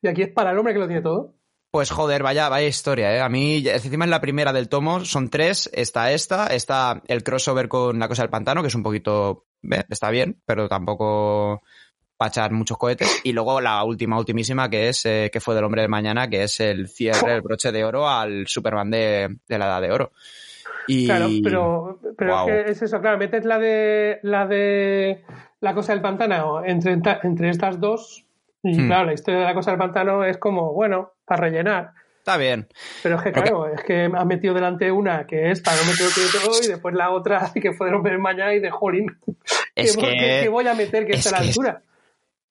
[0.01, 1.35] Y aquí es para el hombre que lo tiene todo.
[1.73, 3.21] Pues joder, vaya, vaya historia, ¿eh?
[3.21, 7.69] A mí, encima es la primera del tomo, son tres, está esta, está el crossover
[7.69, 11.63] con La Cosa del Pantano, que es un poquito, eh, está bien, pero tampoco
[12.21, 15.65] para echar muchos cohetes, y luego la última, ultimísima, que es, eh, que fue del
[15.65, 19.59] Hombre de Mañana, que es el cierre, el broche de oro al Superman de, de
[19.59, 20.13] la Edad de Oro.
[20.87, 21.07] Y...
[21.07, 25.25] Claro, pero, pero es que es eso, claro, metes la de la de
[25.61, 28.27] la cosa del pantano entre, entre estas dos.
[28.63, 28.87] Y Hmm.
[28.89, 31.93] claro, la historia de la cosa del pantano es como, bueno, para rellenar.
[32.19, 32.69] Está bien.
[33.03, 36.07] Pero es que, claro, es que has metido delante una que es para no meter
[36.43, 39.07] todo y después la otra que fue de romper mañana y de jolín.
[39.75, 41.83] Es ¿Qué, que- voy a meter que es está a la altura?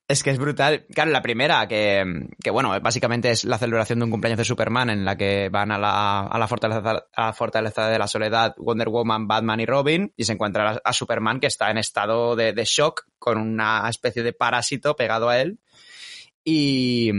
[0.09, 0.87] Es que es brutal.
[0.91, 2.03] Claro, la primera, que,
[2.43, 5.71] que, bueno, básicamente es la celebración de un cumpleaños de Superman en la que van
[5.71, 9.67] a la, a la, fortaleza, a la fortaleza de la soledad Wonder Woman, Batman y
[9.67, 13.87] Robin y se encuentra a, Superman que está en estado de, de, shock con una
[13.87, 15.59] especie de parásito pegado a él
[16.43, 17.11] y,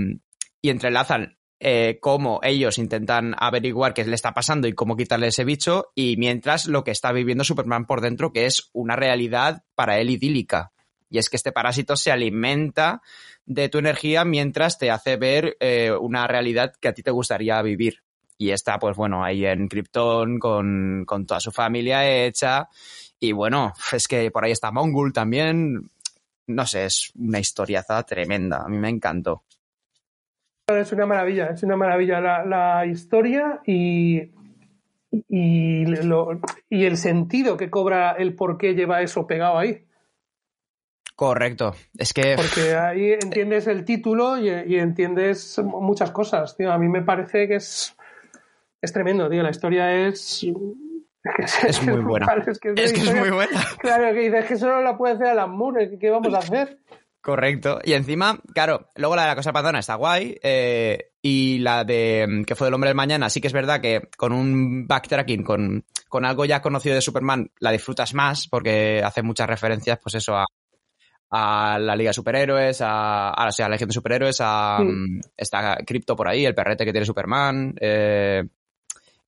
[0.61, 5.45] y entrelazan eh, cómo ellos intentan averiguar qué le está pasando y cómo quitarle ese
[5.45, 10.01] bicho y mientras lo que está viviendo Superman por dentro que es una realidad para
[10.01, 10.73] él idílica.
[11.11, 13.03] Y es que este parásito se alimenta
[13.45, 17.61] de tu energía mientras te hace ver eh, una realidad que a ti te gustaría
[17.63, 18.03] vivir.
[18.39, 22.69] Y está, pues bueno, ahí en Krypton con, con toda su familia hecha.
[23.19, 25.91] Y bueno, es que por ahí está Mongul también.
[26.47, 28.63] No sé, es una historiaza tremenda.
[28.65, 29.43] A mí me encantó.
[30.69, 34.31] Es una maravilla, es una maravilla la, la historia y,
[35.29, 39.85] y, lo, y el sentido que cobra el por qué lleva eso pegado ahí.
[41.21, 41.75] Correcto.
[41.99, 42.35] Es que.
[42.35, 46.73] Porque ahí entiendes el título y, y, entiendes muchas cosas, tío.
[46.73, 47.95] A mí me parece que es.
[48.81, 49.43] Es tremendo, tío.
[49.43, 50.43] La historia es.
[50.43, 52.27] Es, es muy buena.
[52.47, 53.63] Es que es, es, que es muy buena.
[53.81, 55.99] Claro, que dices que solo la puede hacer Alan Moore.
[55.99, 56.79] ¿Qué vamos a hacer?
[57.21, 57.81] Correcto.
[57.85, 60.39] Y encima, claro, luego la de la cosa panzona está guay.
[60.43, 64.09] Eh, y la de que fue del hombre del mañana, sí que es verdad que
[64.17, 69.23] con un backtracking, con, con algo ya conocido de Superman, la disfrutas más, porque hace
[69.23, 70.47] muchas referencias, pues eso, a,
[71.31, 74.79] a la Liga de Superhéroes, a, a, o sea, a la Legión de Superhéroes, a,
[74.81, 75.21] sí.
[75.37, 78.43] está Crypto por ahí, el perrete que tiene Superman, eh,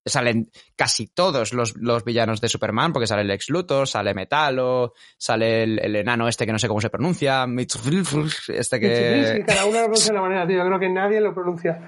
[0.05, 4.93] salen casi todos los, los, villanos de Superman, porque sale el ex Luthor, sale Metalo,
[5.17, 7.45] sale el, el, enano este que no sé cómo se pronuncia,
[8.47, 9.43] este que...
[9.47, 11.79] Cada uno lo pronuncia de la manera, tío, yo creo que nadie lo pronuncia.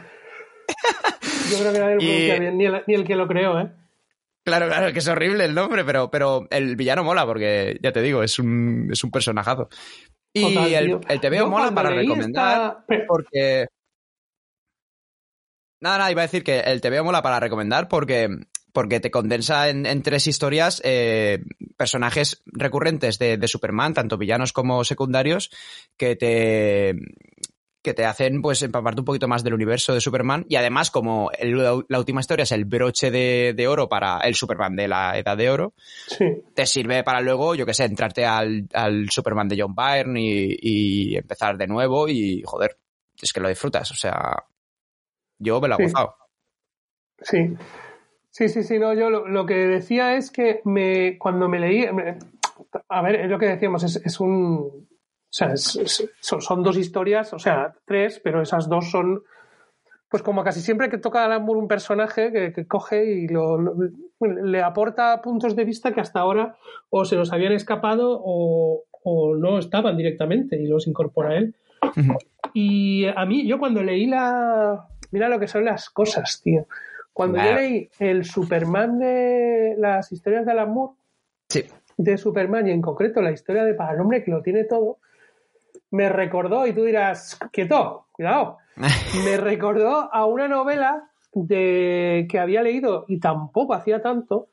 [1.52, 2.40] Yo creo que nadie lo pronuncia y...
[2.40, 3.70] bien, ni el, ni el que lo creó, ¿eh?
[4.46, 8.04] Claro, claro, que es horrible el nombre, pero, pero el villano mola porque, ya te
[8.04, 9.70] digo, es un, es un personajazo.
[10.32, 13.06] Y Total, el, el TVO mola para recomendar esta...
[13.08, 13.68] porque...
[15.82, 18.30] Nada, nada, iba a decir que el TVO mola para recomendar porque,
[18.72, 21.44] porque te condensa en, en tres historias eh,
[21.76, 25.50] personajes recurrentes de, de, Superman, tanto villanos como secundarios,
[25.98, 26.96] que te,
[27.86, 31.30] que te hacen pues empaparte un poquito más del universo de Superman y además como
[31.38, 31.56] el,
[31.88, 35.38] la última historia es el broche de, de, oro para el Superman de la Edad
[35.38, 35.74] de Oro,
[36.08, 36.26] sí.
[36.56, 40.58] te sirve para luego, yo que sé, entrarte al, al Superman de John Byrne y,
[40.60, 42.76] y, empezar de nuevo y joder,
[43.22, 44.44] es que lo disfrutas, o sea,
[45.38, 45.84] yo me lo he sí.
[45.84, 46.16] gozado.
[47.22, 47.56] Sí.
[48.32, 51.86] Sí, sí, sí, no, yo lo, lo, que decía es que me, cuando me leí,
[52.90, 54.85] a ver, es lo que decíamos, es, es un,
[55.36, 59.24] sea, es, es, son, son, dos historias, o sea, tres, pero esas dos son,
[60.10, 63.58] pues como casi siempre que toca Alan Moore un personaje que, que coge y lo,
[63.60, 63.74] lo,
[64.22, 66.56] le aporta puntos de vista que hasta ahora
[66.90, 71.56] o se nos habían escapado o, o no estaban directamente y los incorpora él.
[71.82, 72.18] Uh -huh.
[72.54, 76.66] Y a mí, yo cuando leí la, mira lo que son las cosas, tío.
[77.12, 77.48] Cuando wow.
[77.48, 80.94] yo leí el Superman de las historias de Alan Moore,
[81.50, 81.64] sí.
[81.98, 84.98] de Superman y en concreto la historia de Para el hombre que lo tiene todo,
[85.96, 88.58] me recordó, y tú dirás, quieto, cuidado,
[89.26, 94.50] me recordó a una novela de que había leído y tampoco hacía tanto,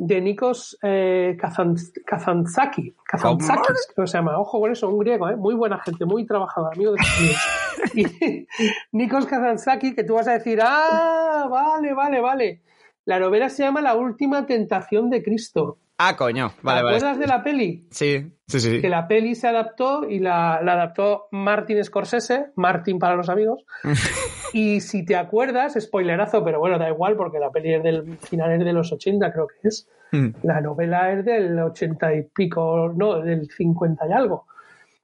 [0.00, 5.36] de Nikos eh, Kazantzakis, Kazantzakis, que se llama, ojo con eso, un griego, ¿eh?
[5.36, 6.98] muy buena gente, muy trabajador, amigo de
[7.94, 8.46] y
[8.92, 12.62] Nikos Kazantzakis, que tú vas a decir, ah, vale, vale, vale.
[13.04, 15.78] La novela se llama La última tentación de Cristo.
[16.00, 16.96] Ah, coño, vale, ¿Te vale.
[16.96, 17.88] acuerdas de la peli?
[17.90, 18.80] Sí, sí, sí.
[18.80, 23.64] Que la peli se adaptó y la, la adaptó Martin Scorsese, Martin para los amigos.
[24.52, 28.52] y si te acuerdas, spoilerazo, pero bueno, da igual porque la peli es del final
[28.52, 29.88] es de los 80, creo que es.
[30.12, 30.28] Mm.
[30.44, 34.46] La novela es del 80 y pico, no, del 50 y algo.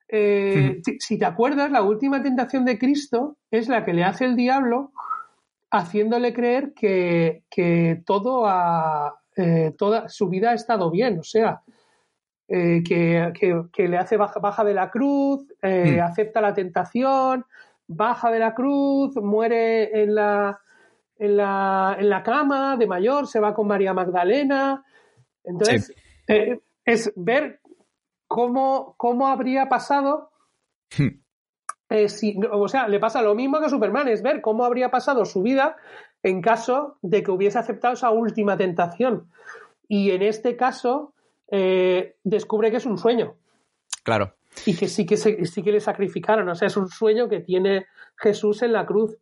[0.09, 0.91] Eh, mm.
[1.01, 4.93] Si te acuerdas, la última tentación de Cristo es la que le hace el diablo
[5.73, 11.63] haciéndole creer que, que todo ha, eh, toda su vida ha estado bien, o sea,
[12.49, 16.03] eh, que, que, que, le hace baja, baja de la cruz, eh, mm.
[16.03, 17.45] acepta la tentación,
[17.87, 20.61] baja de la cruz, muere en la,
[21.19, 24.85] en la, en la cama de mayor, se va con María Magdalena.
[25.43, 25.93] Entonces,
[26.27, 26.61] sí.
[26.85, 27.61] es ver
[28.27, 30.31] cómo, cómo habría pasado.
[31.91, 34.91] Eh, si, o sea, le pasa lo mismo que a Superman, es ver cómo habría
[34.91, 35.77] pasado su vida
[36.25, 39.29] en caso de que hubiese aceptado esa última tentación.
[39.87, 41.13] Y en este caso,
[41.51, 43.35] eh, descubre que es un sueño.
[44.03, 44.35] Claro.
[44.65, 46.49] Y que sí que, se, sí que le sacrificaron.
[46.49, 49.17] O sea, es un sueño que tiene Jesús en la cruz.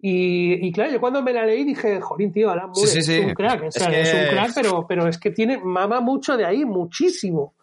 [0.00, 3.14] Y, y, claro, yo cuando me la leí dije, jorín, tío, Alan Moore sí, sí,
[3.14, 3.64] es un crack.
[3.64, 4.18] O sea, es, que...
[4.18, 7.54] es, un crack, pero, pero es que tiene, mama mucho de ahí, muchísimo.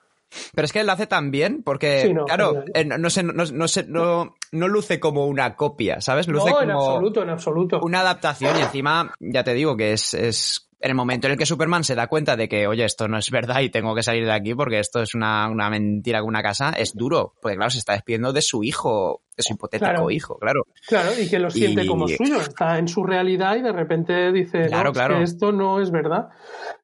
[0.54, 3.10] Pero es que él lo hace tan bien porque, Sí, no, claro, eh, no, no,
[3.24, 6.28] no, no se- no- no luce como una copia, ¿sabes?
[6.28, 7.80] Luce No, en como absoluto, en absoluto.
[7.84, 11.38] una adaptación y encima, ya te digo que es, es en el momento en el
[11.38, 14.02] que Superman se da cuenta de que, oye, esto no es verdad y tengo que
[14.02, 17.34] salir de aquí porque esto es una, una mentira con una casa, es duro.
[17.42, 20.10] Porque claro, se está despidiendo de su hijo, de su hipotético Claro.
[20.10, 20.64] hijo, claro.
[20.88, 24.32] Claro, y que lo siente Y- como suyo, está en su realidad y de repente
[24.32, 25.18] dice, Claro, no, es claro.
[25.18, 26.30] que esto no es verdad.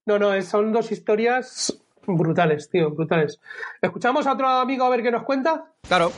[0.05, 1.73] No, no, son dos historias
[2.07, 3.39] brutales, tío, brutales.
[3.81, 5.71] ¿Escuchamos a otro amigo a ver qué nos cuenta?
[5.87, 6.11] Claro.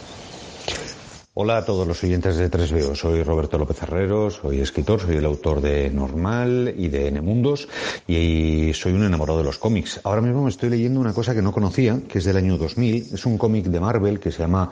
[1.40, 2.96] Hola a todos los oyentes de 3BO.
[2.96, 7.68] Soy Roberto López Herrero, soy escritor, soy el autor de Normal y de Enemundos
[8.08, 10.00] y soy un enamorado de los cómics.
[10.04, 13.10] Ahora mismo me estoy leyendo una cosa que no conocía, que es del año 2000.
[13.14, 14.72] Es un cómic de Marvel que se llama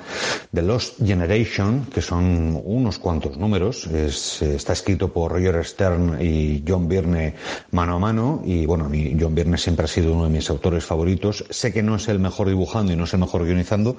[0.51, 3.85] The Lost Generation, que son unos cuantos números.
[3.85, 7.35] Es- está escrito por Roger Stern y John Byrne
[7.73, 11.45] mano a mano y bueno, John Byrne siempre ha sido uno de mis autores favoritos.
[11.51, 13.97] Sé que no es el mejor dibujando y no es el mejor guionizando,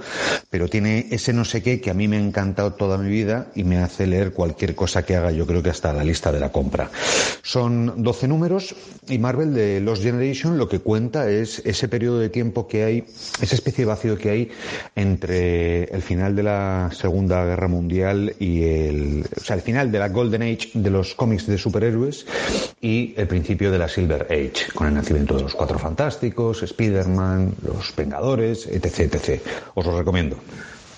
[0.51, 2.21] pero tiene ese no sé qué que a mí me ha
[2.57, 5.69] encantado toda mi vida y me hace leer cualquier cosa que haga, yo creo que
[5.69, 6.91] hasta la lista de la compra.
[7.43, 8.75] Son 12 números
[9.09, 13.05] y Marvel de Lost Generation lo que cuenta es ese periodo de tiempo que hay,
[13.43, 14.51] esa especie de vacío que hay
[14.95, 19.99] entre el final de la Segunda Guerra Mundial y el, o sea, el final de
[19.99, 22.25] la Golden Age de los cómics de superhéroes
[22.81, 27.55] y el principio de la Silver Age, con el nacimiento de los Cuatro Fantásticos, Spider-Man,
[27.63, 29.43] los Vengadores, etc, etc.
[29.75, 30.39] Os lo recomiendo.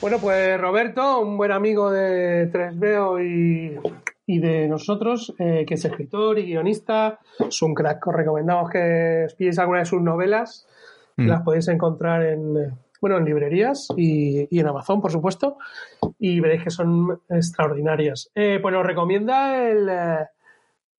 [0.00, 3.78] Bueno, pues Roberto, un buen amigo de 3BO y,
[4.26, 8.06] y de nosotros, eh, que es escritor y guionista, es un crack.
[8.06, 10.68] Os recomendamos que os pilléis alguna de sus novelas.
[11.16, 11.26] Mm.
[11.26, 15.58] Las podéis encontrar en, bueno, en librerías y, y en Amazon, por supuesto,
[16.20, 18.30] y veréis que son extraordinarias.
[18.36, 20.26] Eh, pues nos recomienda el, eh,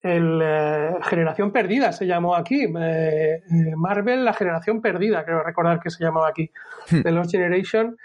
[0.02, 2.66] el eh, Generación Perdida, se llamó aquí.
[2.80, 3.42] Eh,
[3.76, 6.52] Marvel, la Generación Perdida, creo recordar que se llamaba aquí,
[6.90, 7.98] de Lost Generation.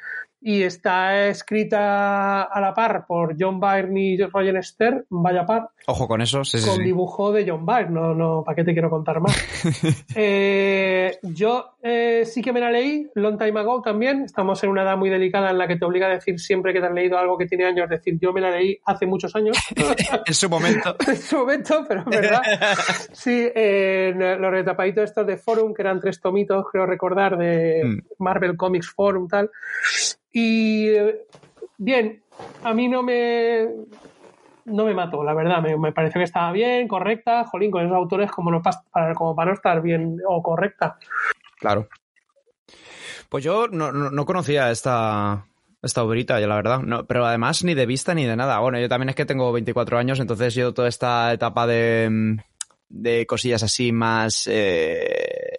[0.46, 6.06] Y está escrita a la par por John Byrne y Roger Stern, vaya par, Ojo
[6.06, 6.82] con eso, sí, sí, con sí.
[6.82, 9.34] dibujo de John Byrne, no, no, ¿para qué te quiero contar más?
[10.16, 14.82] Eh, yo eh, sí que me la leí, long time ago también, estamos en una
[14.82, 17.18] edad muy delicada en la que te obliga a decir siempre que te has leído
[17.18, 19.56] algo que tiene años, decir yo me la leí hace muchos años,
[20.26, 20.96] en su momento.
[21.06, 22.42] en su momento, pero es verdad.
[23.12, 27.54] Sí, en los retapaditos estos de Forum, que eran tres tomitos, creo recordar, de
[27.84, 27.98] Mm.
[28.18, 29.50] Marvel Comics Forum, tal.
[30.34, 31.26] Y eh,
[31.78, 32.20] bien,
[32.64, 33.68] a mí no me
[34.64, 37.96] no me mató, la verdad, me, me pareció que estaba bien, correcta, jolín, con esos
[37.96, 40.98] autores como, no, para, como para no estar bien o correcta.
[41.60, 41.88] Claro.
[43.28, 45.46] Pues yo no, no, no conocía esta,
[45.82, 46.80] esta obrita, yo la verdad.
[46.80, 48.58] No, pero además ni de vista ni de nada.
[48.58, 52.36] Bueno, yo también es que tengo 24 años, entonces yo toda esta etapa de, mm,
[52.88, 54.48] de cosillas así más...
[54.50, 55.53] eh,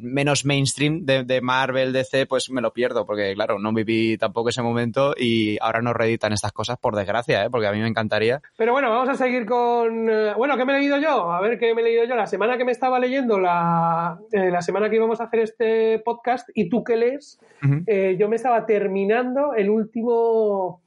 [0.00, 4.48] menos mainstream de, de Marvel, DC, pues me lo pierdo, porque claro, no viví tampoco
[4.48, 7.50] ese momento y ahora no reeditan estas cosas, por desgracia, ¿eh?
[7.50, 8.40] porque a mí me encantaría.
[8.56, 10.08] Pero bueno, vamos a seguir con.
[10.08, 11.30] eh, bueno, ¿qué me he leído yo?
[11.32, 12.14] A ver qué me he leído yo.
[12.14, 15.98] La semana que me estaba leyendo, la, eh, la semana que íbamos a hacer este
[15.98, 17.38] podcast, y tú qué lees,
[17.86, 20.80] eh, yo me estaba terminando el último.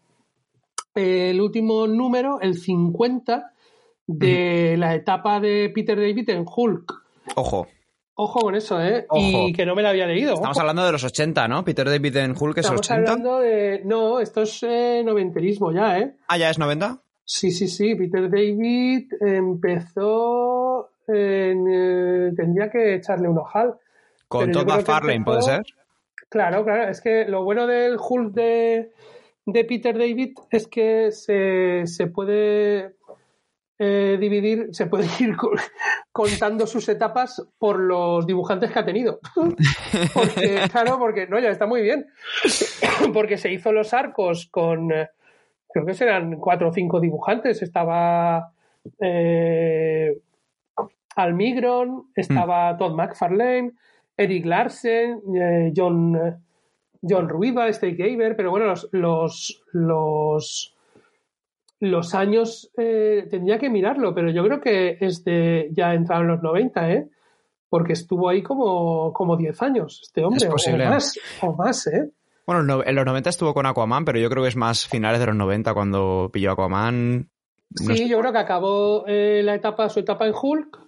[0.95, 3.51] El último número, el 50,
[4.07, 7.03] de la etapa de Peter David en Hulk.
[7.35, 7.67] Ojo,
[8.19, 9.05] Ojo con eso, ¿eh?
[9.09, 9.47] Ojo.
[9.47, 10.33] Y que no me la había leído.
[10.33, 10.61] estamos ojo.
[10.61, 11.63] hablando de los 80, ¿no?
[11.63, 12.95] Peter David en Hulk es Estamos 80.
[12.95, 13.81] hablando de.
[13.85, 16.15] No, esto es eh, noventerismo ya, ¿eh?
[16.27, 16.99] Ah, ya es 90.
[17.23, 17.93] Sí, sí, sí.
[17.93, 20.89] Peter David empezó.
[21.07, 23.75] En, eh, tendría que echarle un ojal.
[24.27, 25.63] Con Todd McFarlane, ¿puede ser?
[26.27, 26.89] Claro, claro.
[26.89, 28.93] Es que lo bueno del Hulk de,
[29.45, 32.95] de Peter David es que se, se puede
[33.79, 35.51] eh, dividir, se puede ir co-
[36.11, 39.19] contando sus etapas por los dibujantes que ha tenido.
[40.13, 42.07] porque, claro, porque no, ya está muy bien.
[43.13, 45.09] porque se hizo los arcos con, eh,
[45.69, 47.61] creo que serán cuatro o cinco dibujantes.
[47.61, 48.51] Estaba
[48.99, 50.17] eh,
[51.15, 53.73] Almigron, estaba Todd McFarlane,
[54.15, 56.15] Eric Larsen, eh, John,
[57.01, 60.76] John Ruiva, Steve Gaber, pero bueno, los, los, los,
[61.79, 66.27] los años eh, tendría que mirarlo, pero yo creo que es de ya entrado en
[66.29, 67.09] los 90, ¿eh?
[67.69, 70.87] Porque estuvo ahí como, como 10 años, este hombre, Es posible.
[70.87, 72.09] o más, o más, ¿eh?
[72.45, 75.19] Bueno, no- en los 90 estuvo con Aquaman, pero yo creo que es más finales
[75.19, 77.29] de los 90 cuando pilló Aquaman.
[77.85, 80.79] No Sí, yo creo que acabó eh, la etapa, su etapa en Hulk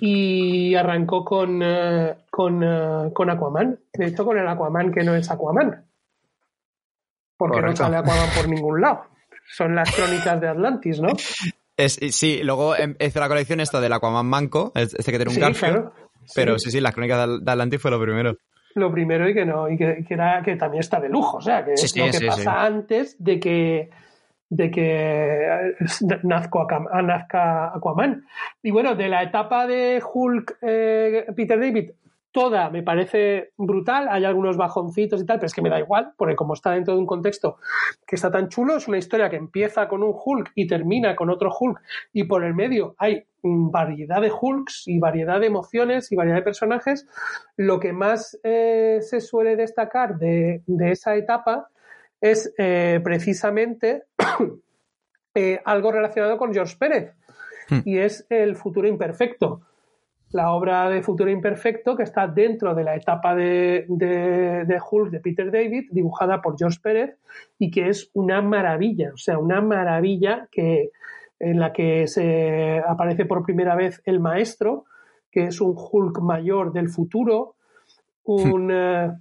[0.00, 3.80] y arrancó con, eh, con, eh, con Aquaman.
[3.94, 5.86] De hecho, con el Aquaman que no es Aquaman.
[7.36, 7.82] Porque Correcto.
[7.82, 9.06] no sale Aquaman por ningún lado.
[9.46, 11.08] Son las crónicas de Atlantis, ¿no?
[11.76, 15.34] Es- sí, luego em- hizo la colección esta del Aquaman Manco, este que tiene un
[15.34, 15.68] Sí, Garfio.
[15.68, 15.92] claro.
[16.34, 16.66] Pero Sí.
[16.66, 18.36] sí, sí, las crónicas de- de Atlantis fue lo primero.
[18.76, 21.64] lo primero y que no, y que, era que también está de lujo, o sea,
[21.64, 23.90] que es lo que pasa antes de que
[24.50, 25.74] de que eh,
[26.24, 28.24] nazca Aquaman.
[28.62, 31.90] Y bueno, de la etapa de Hulk eh, Peter David,
[32.34, 36.14] toda me parece brutal, hay algunos bajoncitos y tal, pero es que me da igual,
[36.16, 37.58] porque como está dentro de un contexto
[38.04, 41.30] que está tan chulo, es una historia que empieza con un Hulk y termina con
[41.30, 41.80] otro Hulk,
[42.12, 46.42] y por el medio hay variedad de Hulks y variedad de emociones y variedad de
[46.42, 47.06] personajes.
[47.56, 51.68] Lo que más eh, se suele destacar de, esa etapa
[52.20, 54.06] es eh, precisamente
[55.36, 57.14] eh, algo relacionado con George Pérez,
[57.70, 57.78] hmm.
[57.84, 59.60] y es el futuro imperfecto
[60.34, 65.20] la obra de Futuro Imperfecto, que está dentro de la etapa de, de, Hulk de
[65.20, 67.16] Peter David, dibujada por George Pérez,
[67.56, 70.90] y que es una maravilla, o sea, una maravilla que,
[71.38, 74.86] en la que se aparece por primera vez el maestro,
[75.30, 77.54] que es un Hulk mayor del futuro,
[78.24, 79.12] un, eh,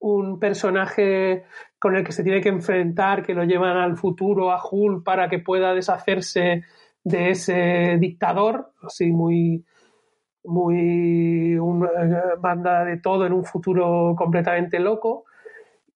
[0.00, 1.44] un personaje
[1.78, 5.28] con el que se tiene que enfrentar, que lo llevan al futuro, a Hulk, para
[5.28, 6.64] que pueda deshacerse
[7.04, 9.64] de ese dictador, así muy,
[10.44, 15.24] muy una eh, banda de todo en un futuro completamente loco.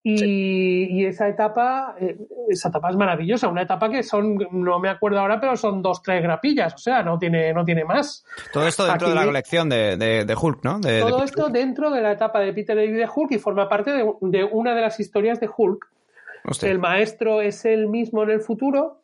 [0.02, 2.16] Y, esa etapa, eh,
[2.48, 6.02] esa etapa es maravillosa, una etapa que son, no me acuerdo ahora, pero son dos,
[6.02, 8.24] tres grapillas, o sea, no tiene, no tiene más.
[8.52, 10.80] Todo esto dentro de la colección de, de, Hulk, ¿no?
[10.80, 14.44] todo esto dentro de la etapa de Peter David de Hulk y forma parte de,
[14.44, 15.86] una de las historias de Hulk.
[16.62, 19.02] El maestro es el mismo en el futuro,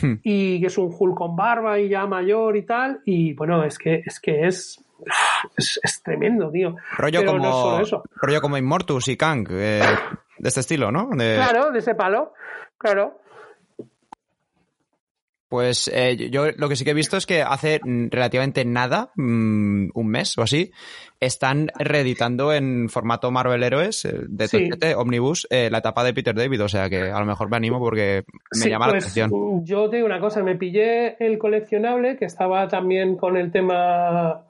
[0.00, 0.14] Hmm.
[0.22, 3.00] y que es un Hulk con barba y ya mayor y tal.
[3.04, 4.84] Y bueno, es que es, que es,
[5.56, 6.76] es, tremendo, tío.
[6.96, 7.82] Rollo como,
[8.16, 9.82] Rollo como Immortus y Kang, eh,
[10.38, 11.10] de este estilo, ¿no?
[11.10, 12.32] Claro, de ese palo,
[12.76, 13.20] claro.
[15.48, 19.88] Pues eh, yo lo que sí que he visto es que hace relativamente nada, mm,
[19.94, 20.72] un mes o así,
[21.20, 26.62] están reeditando en formato Marvel Héroes eh, de Omnibus eh, la etapa de Peter David,
[26.62, 28.24] o sea que a lo mejor me animo porque
[28.62, 29.64] me llama la pues, atención.
[29.64, 34.44] Yo te digo una cosa, me pillé el coleccionable que estaba también con el tema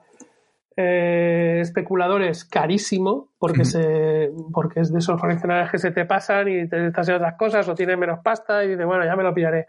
[0.75, 6.87] especuladores carísimo porque se porque es de esos coleccionables que se te pasan y te
[6.87, 9.67] estás en otras cosas o tienes menos pasta y dices bueno ya me lo pillaré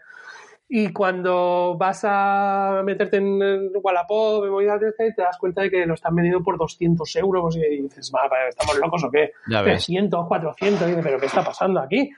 [0.73, 4.45] y cuando vas a meterte en Wallapop,
[4.87, 8.09] te das cuenta de que lo están vendiendo por 200 euros y dices,
[8.47, 9.33] ¿estamos locos o qué?
[9.47, 12.09] 300, 400, y dices, ¿pero qué está pasando aquí?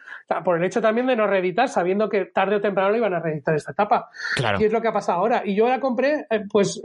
[0.46, 3.20] por el hecho también de no reeditar, sabiendo que tarde o temprano lo iban a
[3.20, 4.10] reeditar esta etapa.
[4.36, 4.62] Claro.
[4.62, 5.42] Y es lo que ha pasado ahora.
[5.44, 6.80] Y yo la compré, eh, pues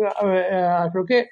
[0.91, 1.29] creo que,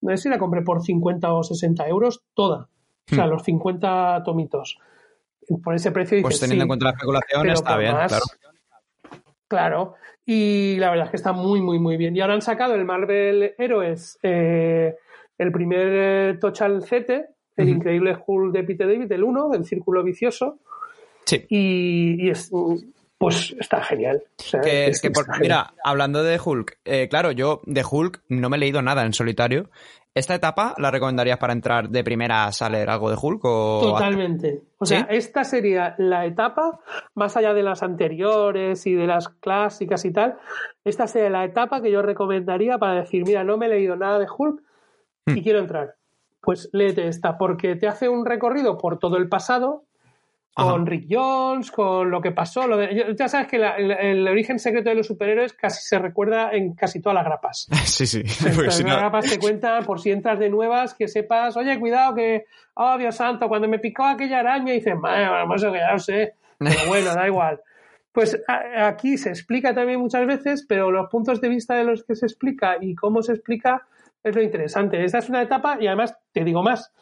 [0.00, 2.68] no sé si la compré por 50 o 60 euros toda.
[3.10, 3.30] O sea, hmm.
[3.30, 4.78] los 50 tomitos.
[5.62, 8.24] Por ese precio dices, Pues teniendo en cuenta la especulación está bien, claro
[9.50, 12.16] Claro, y la verdad es que está muy, muy, muy bien.
[12.16, 14.94] Y ahora han sacado el Marvel Heroes, eh,
[15.36, 20.04] el primer eh, Tochal Z, el increíble Hulk de Peter David, el 1, el Círculo
[20.04, 20.60] Vicioso.
[21.24, 21.44] Sí.
[21.48, 22.48] Y, es,
[23.20, 24.22] pues está genial.
[24.64, 28.80] es que mira, hablando de Hulk, eh, claro, yo de Hulk no me he leído
[28.80, 29.68] nada en solitario.
[30.14, 33.44] ¿Esta etapa la recomendarías para entrar de primera a leer algo de Hulk?
[33.44, 33.80] O...
[33.82, 34.62] Totalmente.
[34.78, 36.80] O sea, esta sería la etapa,
[37.14, 40.38] más allá de las anteriores y de las clásicas y tal,
[40.82, 44.18] esta sería la etapa que yo recomendaría para decir, mira, no me he leído nada
[44.18, 44.62] de Hulk
[45.26, 45.42] y hmm.
[45.42, 45.96] quiero entrar.
[46.40, 49.84] Pues léete esta, porque te hace un recorrido por todo el pasado,
[50.54, 52.66] con Rick Jones, con lo que pasó.
[52.66, 52.78] Lo
[53.12, 57.14] ya sabes que el, origen secreto de los superhéroes casi se recuerda en casi todas
[57.14, 57.68] las grapas.
[57.84, 58.22] sí, sí.
[58.22, 62.98] las grapas te cuentan, por si entras de nuevas, que sepas, oye, cuidado que, oh
[62.98, 66.34] Dios santo, cuando me picó aquella araña, dices, madre, bueno, eso que ya lo sé,
[66.58, 67.60] pero bueno, da igual.
[68.12, 68.36] Pues
[68.76, 72.26] aquí se explica también muchas veces, pero los puntos de vista de los que se
[72.26, 73.86] explica y cómo se explica
[74.22, 75.02] es lo interesante.
[75.04, 76.92] Esta es una etapa, y además te digo más,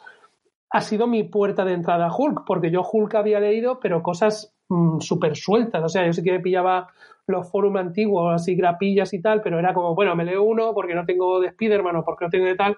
[0.69, 4.55] ha sido mi puerta de entrada a Hulk, porque yo Hulk había leído, pero cosas
[4.69, 5.83] mm, súper sueltas.
[5.83, 6.87] O sea, yo sí que me pillaba
[7.25, 10.95] los foros antiguos, así grapillas y tal, pero era como, bueno, me leo uno porque
[10.95, 12.77] no tengo de Spider-Man o porque no tengo de tal,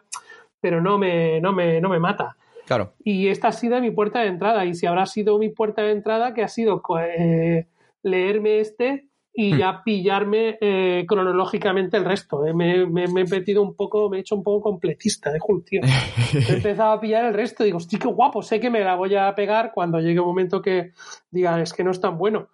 [0.60, 2.36] pero no me, no me, no me mata.
[2.65, 2.93] Claro.
[3.04, 4.65] Y esta ha sido mi puerta de entrada.
[4.65, 7.67] Y si habrá sido mi puerta de entrada, que ha sido eh,
[8.04, 9.58] leerme este y hmm.
[9.58, 12.46] ya pillarme eh, cronológicamente el resto.
[12.46, 12.54] Eh.
[12.54, 15.82] Me, he metido un poco, me he hecho un poco completista de Hulk, tío.
[16.50, 17.63] he empezado a pillar el resto.
[17.63, 20.62] Digo, hostia, qué guapo, sé que me la voy a pegar cuando llegue un momento
[20.62, 20.91] que
[21.30, 22.50] diga, es que no es tan bueno.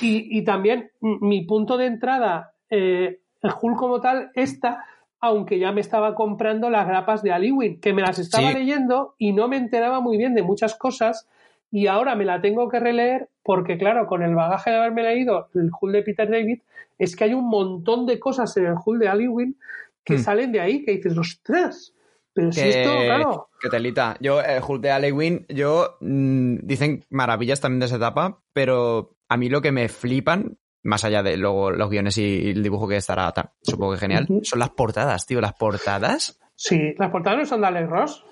[0.00, 4.84] Y, y también mi punto de entrada, eh, el Hulk como tal, esta,
[5.20, 9.32] aunque ya me estaba comprando las grapas de Aliwin, que me las estaba leyendo y
[9.32, 11.28] no me enteraba muy bien de muchas cosas
[11.70, 15.48] y ahora me la tengo que releer porque, claro, con el bagaje de haberme leído
[15.54, 16.60] el Hull de Peter David,
[16.98, 19.58] es que hay un montón de cosas en el Hull de Aliwin
[20.04, 20.18] que hmm.
[20.18, 21.94] salen de ahí, que dices, ostras,
[22.32, 23.48] Pero si esto, claro.
[23.60, 24.16] Que telita.
[24.20, 29.36] Yo, eh, Hulk de Halloween, yo mm, dicen maravillas también de esa etapa, pero a
[29.36, 32.96] mí lo que me flipan, más allá de luego los guiones y el dibujo que
[32.96, 35.40] estará, ta- supongo que genial, son las portadas, tío.
[35.40, 38.24] Las portadas, Sí, las portadas no son de Alex Ross.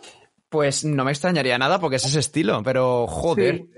[0.50, 3.70] pues no me extrañaría nada porque es ese estilo, pero joder, Sí.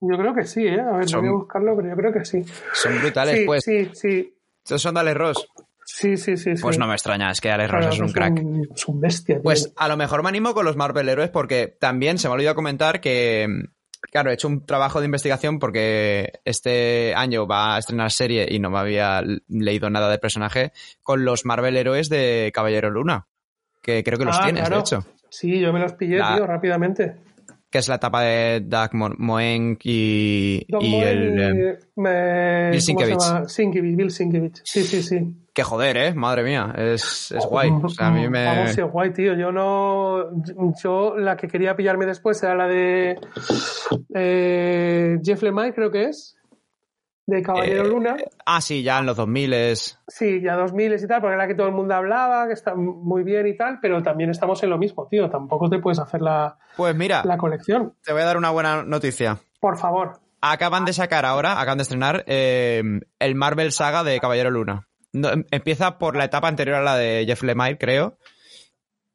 [0.00, 0.80] Yo creo que sí, ¿eh?
[0.80, 2.44] A ver, Son- voy a buscarlo, pero yo creo que sí.
[2.72, 3.36] son brutales.
[3.38, 4.34] sí, pues, sí, sí.
[4.64, 5.48] estos son de Alex Ross.
[5.84, 6.52] Sí, sí, sí.
[6.60, 6.80] Pues sí.
[6.80, 8.42] no me extraña, es que Alex Claro, Ross es un crack.
[8.76, 9.42] Es un bestia, tío.
[9.42, 12.34] Pues a lo mejor me animo con los Marvel Héroes porque también se me ha
[12.34, 13.48] olvidado comentar que,
[14.12, 18.58] claro, he hecho un trabajo de investigación porque este año va a estrenar serie y
[18.60, 20.72] no me había leído nada del personaje
[21.02, 23.26] con los Marvel Héroes de Caballero Luna,
[23.80, 24.76] que creo que los Ah, tienes, claro.
[24.76, 27.16] de hecho, Sí, yo me los pillé, La- tío, rápidamente.
[27.70, 31.38] Que es la etapa de Doug Mo- Moenk y, y Moen el...
[31.38, 33.96] y, eh, me- Bill ¿cómo se Sienkiewicz.
[33.96, 34.60] Bill Sienkiewicz.
[34.64, 35.34] Sí, sí, sí.
[35.52, 36.14] Que joder, ¿eh?
[36.14, 37.70] Madre mía, es, es guay.
[37.82, 38.44] O sea, a mí me...
[38.44, 39.34] Vamos, sí, es guay, tío.
[39.34, 40.30] Yo no.
[40.82, 43.18] Yo la que quería pillarme después era la de.
[44.14, 46.36] eh, Jeff Lemire, creo que es.
[47.28, 48.16] De Caballero Eh, Luna.
[48.46, 49.98] Ah, sí, ya en los 2000 es...
[50.08, 52.74] Sí, ya 2000 y tal, porque era la que todo el mundo hablaba, que está
[52.74, 55.28] muy bien y tal, pero también estamos en lo mismo, tío.
[55.28, 57.92] Tampoco te puedes hacer la, Pues mira, la colección.
[58.02, 59.36] te voy a dar una buena noticia.
[59.60, 60.20] Por favor.
[60.40, 62.82] Acaban de sacar ahora, acaban de estrenar eh,
[63.18, 64.88] el Marvel Saga de Caballero Luna.
[65.12, 68.16] No, em- empieza por la etapa anterior a la de Jeff Lemire, creo.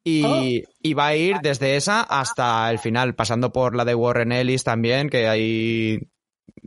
[0.03, 4.33] Y, y va a ir desde esa hasta el final, pasando por la de Warren
[4.33, 5.99] Ellis también, que ahí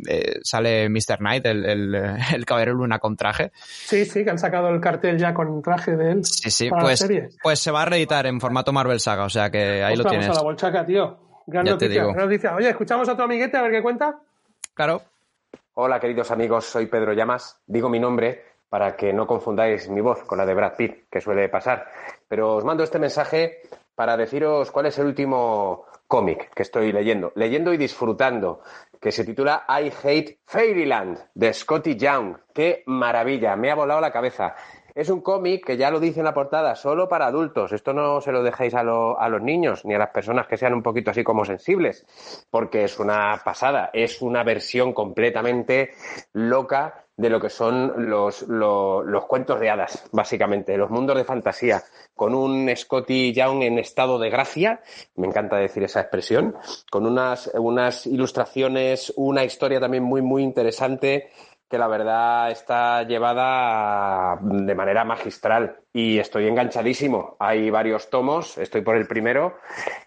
[0.09, 1.19] eh, sale Mr.
[1.19, 1.95] Knight, el, el,
[2.35, 3.51] el Caballero Luna con traje.
[3.55, 6.25] Sí, sí, que han sacado el cartel ya con traje de él.
[6.25, 7.29] Sí, sí, para pues, la serie.
[7.43, 10.11] pues se va a reeditar en formato Marvel Saga, o sea que ahí lo Ostras,
[10.11, 10.27] tienes.
[10.29, 11.19] pues a la bolchaca, tío.
[11.47, 12.13] Gran Ya te noticia, digo.
[12.13, 12.55] gran noticia.
[12.57, 14.19] Oye, escuchamos a otro amiguete a ver qué cuenta.
[14.75, 15.03] Claro.
[15.75, 17.61] Hola, queridos amigos, soy Pedro Llamas.
[17.67, 21.21] Digo mi nombre para que no confundáis mi voz con la de Brad Pitt, que
[21.21, 21.87] suele pasar.
[22.29, 23.61] Pero os mando este mensaje
[23.95, 28.61] para deciros cuál es el último cómic que estoy leyendo, leyendo y disfrutando,
[29.01, 32.37] que se titula I Hate Fairyland, de Scotty Young.
[32.55, 33.57] ¡Qué maravilla!
[33.57, 34.55] Me ha volado la cabeza.
[34.95, 37.71] Es un cómic que ya lo dice en la portada, solo para adultos.
[37.73, 40.57] Esto no se lo dejéis a, lo- a los niños ni a las personas que
[40.57, 42.07] sean un poquito así como sensibles,
[42.51, 43.91] porque es una pasada.
[43.93, 45.91] Es una versión completamente
[46.33, 51.25] loca de lo que son los, lo- los cuentos de hadas, básicamente, los mundos de
[51.25, 51.83] fantasía,
[52.15, 54.81] con un Scotty Young en estado de gracia,
[55.15, 56.55] me encanta decir esa expresión,
[56.91, 61.31] con unas, unas ilustraciones, una historia también muy, muy interesante
[61.69, 67.35] que la verdad está llevada de manera magistral y estoy enganchadísimo.
[67.41, 69.57] Hay varios tomos, estoy por el primero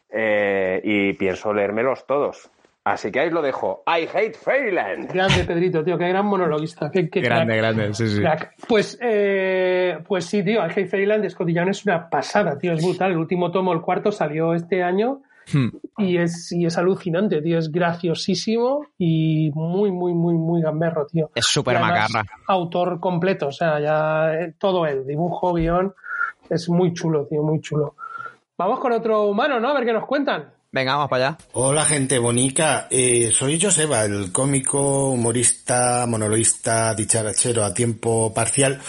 [0.10, 2.49] eh, y pienso leérmelos todos.
[2.92, 3.84] Así que ahí lo dejo.
[3.88, 5.12] I hate Fairyland.
[5.12, 6.90] Grande, Pedrito, tío, qué gran monologuista.
[6.92, 7.76] Qué, qué Grande, crack.
[7.76, 8.20] grande, sí, sí.
[8.20, 8.54] Crack.
[8.68, 12.74] Pues, eh, pues sí, tío, el Hey Fairyland de Scotty Young es una pasada, tío,
[12.74, 13.12] es brutal.
[13.12, 15.22] El último tomo, el cuarto, salió este año
[15.52, 15.70] Hmm.
[15.98, 21.32] y es, y es alucinante, tío, es graciosísimo y muy, muy, muy, muy gamberro, tío.
[21.34, 22.24] Es súper macarra.
[22.48, 25.94] Autor completo, o sea, ya eh, todo el dibujo, guion,
[26.52, 27.96] es muy chulo, tío, muy chulo.
[28.60, 29.70] Vamos con otro humano, ¿no?
[29.70, 30.52] A ver qué nos cuentan.
[30.72, 31.38] Venga, vamos para allá.
[31.53, 38.80] Hola gente bonica, eh, soy Joseba, el cómico, humorista, monologuista, dicharachero a tiempo parcial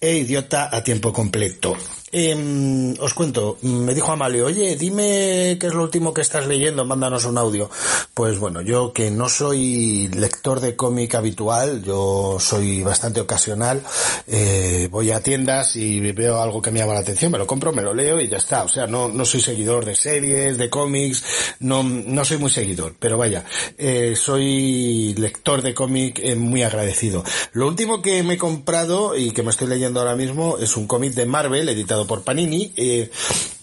[0.00, 1.76] e idiota a tiempo completo.
[2.12, 6.84] Em, os cuento, me dijo Amalio, oye, dime qué es lo último que estás leyendo,
[6.84, 7.70] mándanos un audio.
[8.14, 13.84] Pues bueno, yo que no soy lector de cómic habitual, yo soy bastante ocasional,
[14.26, 17.72] eh, voy a tiendas y veo algo que me llama la atención, me lo compro,
[17.72, 18.64] me lo leo y ya está.
[18.64, 21.22] O sea, no, no soy seguidor de series, de cómics,
[21.60, 23.44] no, no soy muy seguidor, pero vaya,
[23.78, 27.22] eh, soy lector de cómic eh, muy agradecido.
[27.52, 30.88] Lo último que me he comprado y que me estoy leyendo ahora mismo es un
[30.88, 33.10] cómic de Marvel editado por Panini eh,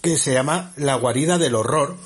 [0.00, 1.96] que se llama La guarida del horror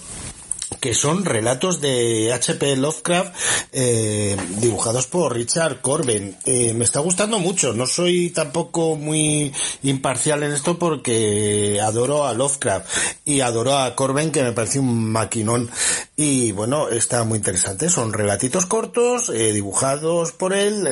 [0.80, 2.76] que son relatos de H.P.
[2.76, 3.34] Lovecraft
[3.72, 6.36] eh, dibujados por Richard Corben.
[6.44, 9.52] Eh, me está gustando mucho, no soy tampoco muy
[9.84, 12.88] imparcial en esto porque adoro a Lovecraft
[13.24, 15.70] y adoro a Corben que me parece un maquinón
[16.16, 17.88] y bueno, está muy interesante.
[17.88, 20.88] Son relatitos cortos, dibujados por él,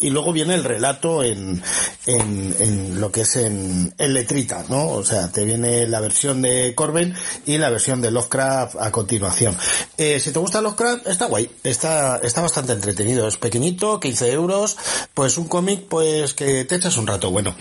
[0.00, 1.62] y luego viene el relato en,
[2.06, 4.88] en, lo que es en, letrita, ¿no?
[4.88, 7.14] O sea, te viene la versión de Corben
[7.46, 9.56] y la versión de de Lovecraft a continuación.
[9.96, 14.76] Eh, si te gusta Lovecraft, está guay, está, está bastante entretenido, es pequeñito, 15 euros,
[15.14, 17.54] pues un cómic pues que te echas un rato bueno.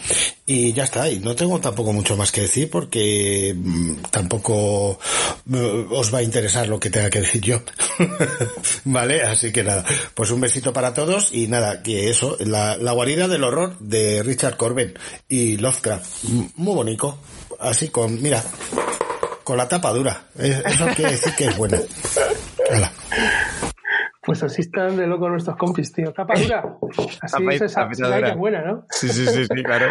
[0.46, 5.00] Y ya está, y no tengo tampoco mucho más que decir porque mm, tampoco
[5.46, 7.62] mm, os va a interesar lo que tenga que decir yo.
[8.86, 9.86] vale, así que nada,
[10.16, 14.24] pues un besito para todos y nada, que eso, la, la guarida del horror de
[14.24, 14.94] Richard Corben
[15.28, 16.24] y Lovecraft,
[16.56, 17.20] muy bonito,
[17.60, 18.42] así con, mira,
[19.44, 21.80] con la tapa dura, eso quiere decir que es buena.
[22.72, 22.92] Hala.
[24.22, 26.14] Pues así están de loco nuestros compis, tío.
[26.14, 26.64] Tapa dura.
[27.22, 28.86] Así es esa, que es buena, ¿no?
[28.92, 29.88] Sí, sí, sí, sí, claro.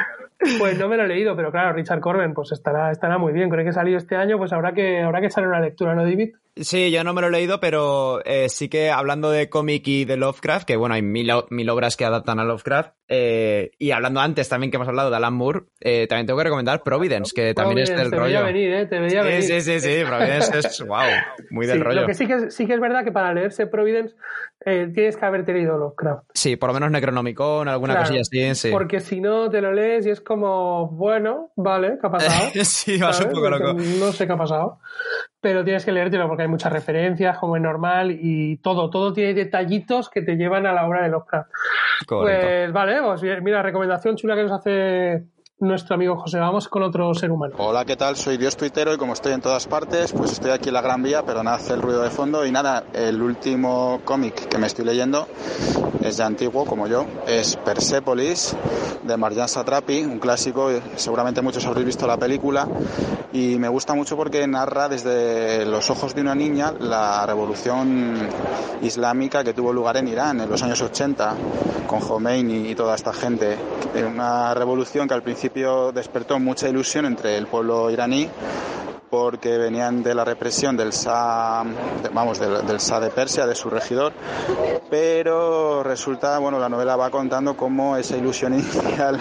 [0.60, 3.50] Pues no me lo he leído, pero claro, Richard Corben pues estará, estará muy bien.
[3.50, 6.04] Creo que ha salido este año, pues habrá que, habrá que echarle una lectura, ¿no,
[6.04, 6.36] David?
[6.60, 10.04] Sí, yo no me lo he leído, pero eh, sí que hablando de cómic y
[10.04, 14.20] de Lovecraft, que bueno, hay mil, mil obras que adaptan a Lovecraft, eh, y hablando
[14.20, 17.54] antes también que hemos hablado de Alan Moore, eh, también tengo que recomendar Providence, que
[17.54, 18.24] también es del te rollo.
[18.26, 18.86] veía venir, ¿eh?
[18.86, 19.42] Te veía sí, venir.
[19.44, 20.98] sí, sí, sí, Providence es, wow,
[21.50, 22.00] muy del Sí, rollo.
[22.02, 24.14] Lo que sí que, es, sí que es verdad que para leerse Providence
[24.66, 26.24] eh, tienes que haberte leído Lovecraft.
[26.34, 28.70] Sí, por lo menos Necronomicon, alguna Claro, cosilla así, sí.
[28.70, 32.50] Porque si no te lo lees y es como, bueno, vale, ¿qué ha pasado?
[32.64, 33.34] sí, vas un ¿Sabes?
[33.34, 33.78] poco Porque loco.
[33.98, 34.80] No sé qué ha pasado.
[35.40, 39.34] Pero tienes que leértelo porque hay muchas referencias, como es normal, y todo, todo tiene
[39.34, 41.50] detallitos que te llevan a la obra de Lovecraft.
[42.06, 42.46] Correcto.
[42.46, 45.24] Pues vale, pues mira, recomendación chula que nos hace
[45.60, 46.38] nuestro amigo José.
[46.38, 47.54] Vamos con otro ser humano.
[47.58, 48.16] Hola, ¿qué tal?
[48.16, 51.02] Soy Dios Tuitero y como estoy en todas partes, pues estoy aquí en la Gran
[51.02, 52.46] Vía, pero nada, hace el ruido de fondo.
[52.46, 55.26] Y nada, el último cómic que me estoy leyendo
[56.00, 58.56] es de antiguo, como yo, es Persepolis,
[59.02, 62.68] de Marjan Satrapi, un clásico, seguramente muchos habréis visto la película,
[63.32, 68.28] y me gusta mucho porque narra desde los ojos de una niña la revolución
[68.80, 71.34] islámica que tuvo lugar en Irán en los años 80,
[71.86, 73.58] con Khomeini y toda esta gente.
[74.06, 75.47] Una revolución que al principio
[75.94, 78.28] despertó mucha ilusión entre el pueblo iraní
[79.10, 81.64] porque venían de la represión del Shah,
[82.12, 84.12] vamos, del, del de Persia, de su regidor,
[84.90, 89.18] pero resulta, bueno, la novela va contando cómo esa ilusión inicial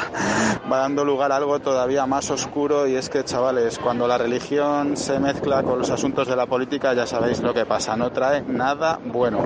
[0.72, 4.98] va dando lugar a algo todavía más oscuro y es que, chavales, cuando la religión
[4.98, 8.44] se mezcla con los asuntos de la política, ya sabéis lo que pasa, no trae
[8.48, 9.40] nada bueno.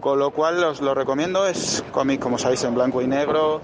[0.00, 3.60] Con lo cual os lo recomiendo, es cómic, como sabéis, en blanco y negro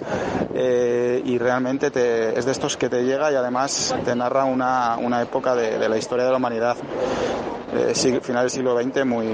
[0.54, 4.96] eh, y realmente te- es de estos que te llega y además te narra una,
[4.98, 6.76] una época de, de la historia de la humanidad,
[7.74, 9.26] eh, final del siglo XX, muy,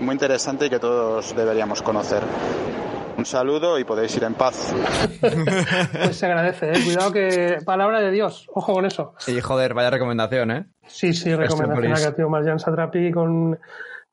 [0.00, 2.22] muy interesante y que todos deberíamos conocer.
[3.16, 4.72] Un saludo y podéis ir en paz.
[5.20, 6.84] Pues se agradece, ¿eh?
[6.84, 7.56] Cuidado que.
[7.64, 9.14] Palabra de Dios, ojo con eso.
[9.26, 10.66] Y joder, vaya recomendación, ¿eh?
[10.86, 12.06] Sí, sí, recomendación Persepolis.
[12.06, 12.28] acá, tío.
[12.28, 13.58] Marjan Satrapi con,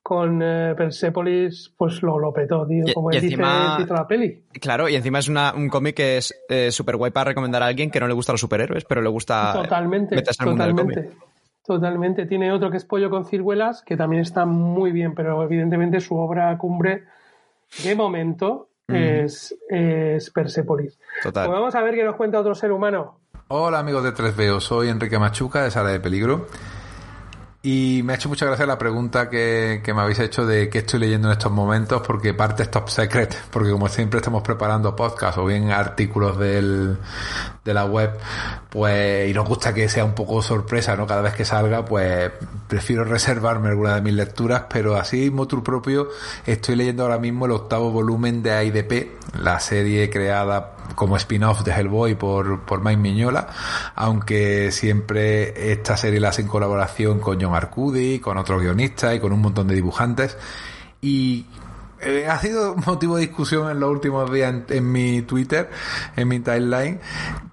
[0.02, 2.84] con eh, Persepolis, pues lo, lo petó, tío.
[2.88, 4.44] Y- Como y dice encima- el título de la peli.
[4.60, 7.68] Claro, y encima es una, un cómic que es eh, súper guay para recomendar a
[7.68, 10.66] alguien que no le gustan los superhéroes, pero le gusta Totalmente, meterse en el mundo
[10.66, 11.14] del cómic.
[11.66, 12.26] Totalmente.
[12.26, 16.16] Tiene otro que es Pollo con ciruelas, que también está muy bien, pero evidentemente su
[16.16, 17.04] obra cumbre
[17.84, 21.00] de momento es, es Persepolis.
[21.24, 21.48] Total.
[21.48, 23.20] Pues vamos a ver qué nos cuenta otro ser humano.
[23.48, 26.48] Hola amigos de 3BO, soy Enrique Machuca de Sala de Peligro
[27.66, 30.78] y me ha hecho mucha gracia la pregunta que, que me habéis hecho de qué
[30.80, 34.96] estoy leyendo en estos momentos porque parte es top secret, porque como siempre estamos preparando
[34.96, 37.00] podcasts o bien artículos del,
[37.64, 38.20] de la web,
[38.70, 41.08] pues y nos gusta que sea un poco sorpresa, ¿no?
[41.08, 42.32] Cada vez que salga, pues
[42.68, 46.10] prefiero reservarme alguna de mis lecturas, pero así motu propio
[46.46, 51.72] estoy leyendo ahora mismo el octavo volumen de AIDP, la serie creada como spin-off de
[51.72, 53.48] Hellboy por, por Mike Miñola,
[53.96, 59.20] aunque siempre esta serie la hace en colaboración con John Arcudi, con otros guionistas y
[59.20, 60.38] con un montón de dibujantes.
[61.02, 61.46] Y
[62.02, 65.70] eh, ha sido motivo de discusión en los últimos días en, en mi Twitter,
[66.16, 67.00] en mi timeline,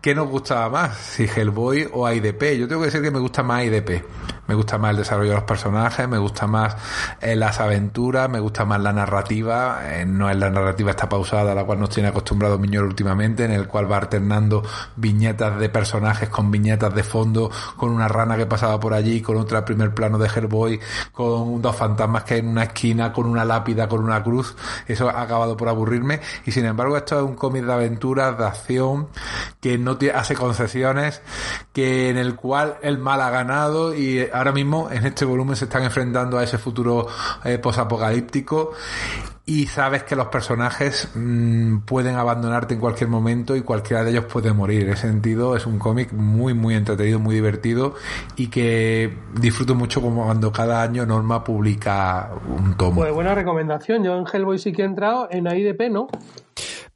[0.00, 2.58] qué nos gustaba más, si Hellboy o IDP.
[2.58, 4.04] Yo tengo que decir que me gusta más IDP.
[4.48, 6.76] Me gusta más el desarrollo de los personajes, me gusta más
[7.20, 9.80] eh, las aventuras, me gusta más la narrativa.
[9.84, 13.44] eh, no es la narrativa esta pausada a la cual nos tiene acostumbrado Miñor últimamente,
[13.44, 14.62] en el cual va alternando
[14.96, 19.36] viñetas de personajes con viñetas de fondo, con una rana que pasaba por allí, con
[19.36, 20.80] otra primer plano de Hellboy,
[21.12, 24.56] con dos fantasmas que hay en una esquina, con una lápida, con una cruz.
[24.86, 26.20] Eso ha acabado por aburrirme.
[26.44, 29.08] Y sin embargo, esto es un cómic de aventuras, de acción,
[29.60, 31.22] que no hace concesiones,
[31.72, 35.64] que en el cual el mal ha ganado y ahora mismo en este volumen se
[35.64, 37.06] están enfrentando a ese futuro
[37.44, 38.72] eh, posapocalíptico
[39.44, 44.26] y sabes que los personajes mm, pueden abandonarte en cualquier momento y cualquiera de ellos
[44.26, 44.82] puede morir.
[44.82, 47.94] En ese sentido es un cómic muy muy entretenido, muy divertido
[48.36, 53.00] y que disfruto mucho como cuando cada año Norma publica un tomo.
[53.00, 54.04] Pues buena recomendación.
[54.04, 56.08] Yo en Hellboy sí que he entrado, en IDP no.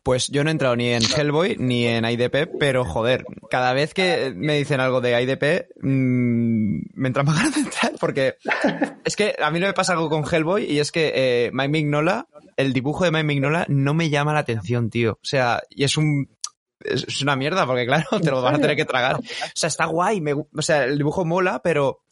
[0.06, 3.92] Pues yo no he entrado ni en Hellboy ni en IDP, pero joder, cada vez
[3.92, 8.36] que me dicen algo de IDP, mmm, me entra más ganas de entrar porque
[9.04, 11.70] es que a mí no me pasa algo con Hellboy y es que eh, Mike
[11.70, 15.14] Mignola, el dibujo de Mike Mignola no me llama la atención, tío.
[15.14, 16.28] O sea, y es un
[16.84, 19.16] es una mierda porque claro, te lo vas a tener que tragar.
[19.16, 19.22] O
[19.56, 22.04] sea, está guay, me, o sea, el dibujo mola, pero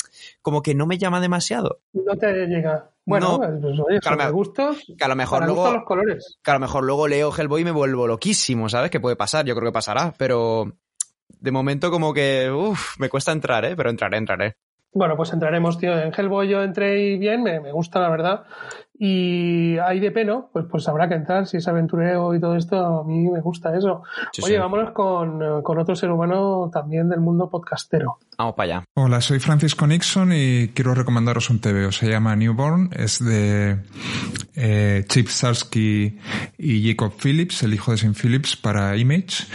[0.43, 1.81] como que no me llama demasiado.
[1.93, 2.91] No te llega.
[3.07, 3.61] Bueno, No.
[3.61, 6.39] pues, oye, me- gustos, Que a lo mejor luego los colores.
[6.43, 8.91] que a lo mejor luego leo Hellboy y me vuelvo loquísimo, ¿sabes?
[8.91, 10.73] Que puede pasar, yo creo que pasará, pero
[11.29, 13.75] de momento como que uf, me cuesta entrar, ¿eh?
[13.77, 14.57] Pero entraré, entraré.
[14.97, 15.99] Bueno, pues entraremos, tío.
[15.99, 18.45] En Hellboy yo entré y bien, me, me gusta, la verdad.
[18.97, 21.47] Y ahí de peno, pues, pues habrá que entrar.
[21.47, 24.03] Si es aventurero y todo esto, a mí me gusta eso.
[24.33, 24.59] Sí, Oye, sí.
[24.61, 28.19] vámonos con, eh, con otro ser humano también del mundo podcastero.
[28.39, 28.85] Allá.
[28.95, 31.93] Hola, soy Francisco Nixon y quiero recomendaros un TVO.
[31.93, 32.91] Se llama Newborn.
[32.93, 33.79] Es de
[34.55, 36.19] eh, Chip Sarsky
[36.59, 39.47] y Jacob Phillips, el hijo de Sim Phillips, para Image.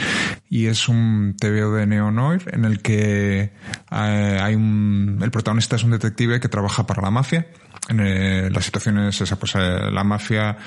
[0.50, 3.52] Y es un TVO de Neo Noir en el que
[3.92, 7.48] eh, hay un, el protagonista es un detective que trabaja para la mafia.
[7.88, 10.58] En, eh, la situación es esa, pues eh, la mafia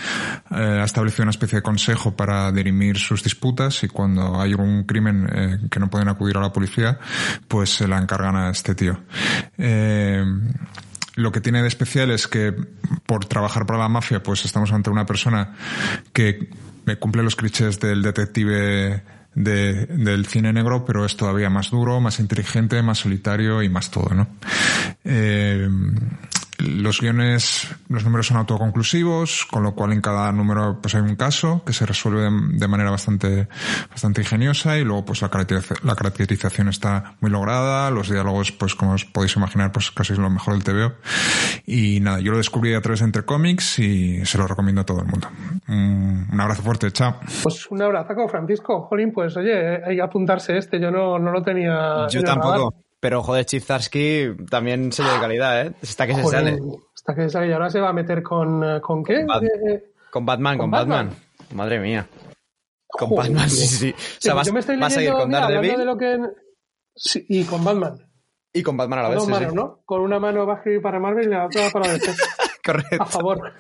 [0.51, 5.69] ha establecido una especie de consejo para dirimir sus disputas y cuando hay un crimen
[5.71, 6.99] que no pueden acudir a la policía,
[7.49, 9.01] pues se la encargan a este tío.
[9.59, 10.25] Eh,
[11.15, 12.55] lo que tiene de especial es que
[13.07, 15.55] por trabajar para la mafia, pues estamos ante una persona
[16.13, 16.49] que
[16.99, 19.03] cumple los clichés del detective
[19.35, 23.91] de- del cine negro, pero es todavía más duro, más inteligente, más solitario y más
[23.91, 24.29] todo, ¿no?
[25.05, 25.69] Eh,
[26.63, 31.17] los guiones, los números son autoconclusivos, con lo cual en cada número pues hay un
[31.17, 32.23] caso que se resuelve
[32.59, 33.49] de, manera bastante,
[33.91, 38.75] bastante ingeniosa y luego pues la, caracteriza- la caracterización está muy lograda, los diálogos pues
[38.75, 40.95] como os podéis imaginar pues casi es lo mejor del TVO
[41.67, 44.85] y nada, yo lo descubrí a través de Entre Comics y se lo recomiendo a
[44.85, 45.29] todo el mundo.
[45.69, 47.19] Un, un abrazo fuerte, chao.
[47.43, 48.83] Pues un abrazo Francisco.
[48.83, 50.81] Jolín, pues oye, hay que apuntarse este.
[50.81, 52.07] Yo no, no lo tenía.
[52.11, 52.61] Yo radar.
[53.03, 55.73] Pero joder, Chip Zarsky también sello de calidad, ¿eh?
[55.83, 56.59] Está que se Joder, sale.
[56.95, 59.25] Hasta que sale y ahora se va a meter con, eh, ¿con qué?
[59.27, 61.09] Bat- Eh, Con Batman, ¿Con con, Batman?
[61.09, 61.57] Batman.
[61.57, 62.07] Madre mía.
[62.87, 63.91] Con Joder, Batman, sí, sí.
[63.91, 65.99] O Sí, sea, vas, yo me estoy vas a ir leyendo, con Daredevil de lo
[65.99, 66.19] que...
[66.95, 67.99] Sí, y con Batman.
[68.53, 69.81] y con Batman a la vez, dos sí, ¿no?
[69.85, 72.13] Con una mano va a escribir para Marvel y la otra para DC.
[72.65, 73.03] Correcto.
[73.03, 73.53] A favor.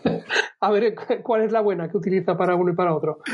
[0.62, 3.18] A ver cu- cuál es la buena que utiliza para uno y para otro.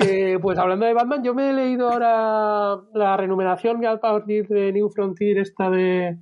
[0.00, 4.46] Eh, pues hablando de Batman, yo me he leído ahora la renumeración que a partir
[4.48, 6.16] de New Frontier, esta de.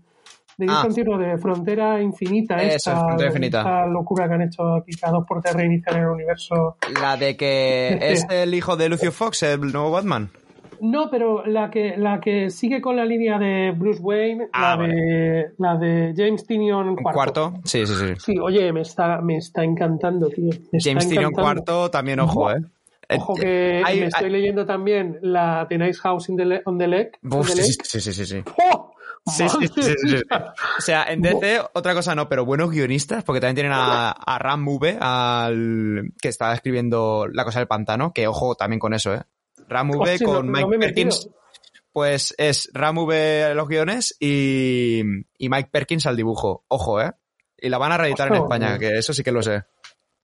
[0.56, 0.82] De New Ah.
[0.82, 3.58] Frontier, no, de Frontera Infinita, Eso, esta, Frontera Infinita.
[3.60, 6.76] esta locura que han hecho aquí cada dos por reiniciar el universo.
[7.00, 10.30] La de que es el hijo de Lucio Fox, el nuevo Batman.
[10.80, 14.86] No, pero la que, la que sigue con la línea de Bruce Wayne, Ah, la,
[14.86, 17.14] de, la de James Tinion cuarto.
[17.16, 17.54] cuarto.
[17.64, 18.14] Sí, sí, sí.
[18.18, 20.50] Sí, oye, me está, me está encantando, tío.
[20.72, 21.42] Me James encantando.
[21.42, 22.56] cuarto, también ojo, ¿eh?
[23.16, 26.44] Ojo Eh, que hay- me estoy hay- leyendo también la The Nice House in the
[26.46, 27.12] Le- on the Lake.
[27.30, 27.84] on Uf, the sí, Lake.
[27.84, 28.42] sí, sí, sí, sí.
[28.72, 28.90] ¡Oh!
[29.26, 30.16] Sí, sí, sí,
[30.78, 34.38] O sea, en DC, otra cosa no, pero buenos guionistas, porque también tienen a, a
[34.38, 39.14] Ram V, al que estaba escribiendo La cosa del pantano, que ojo también con eso,
[39.14, 39.22] ¿eh?
[39.68, 41.28] Ram V Hostia, con no- Mike no me he Perkins,
[41.92, 45.00] pues es Ram V los guiones y,
[45.38, 46.64] y Mike Perkins al dibujo.
[46.68, 47.12] Ojo, ¿eh?
[47.56, 48.42] Y la van a reeditar en.
[48.42, 49.62] España, que eso sí que lo sé.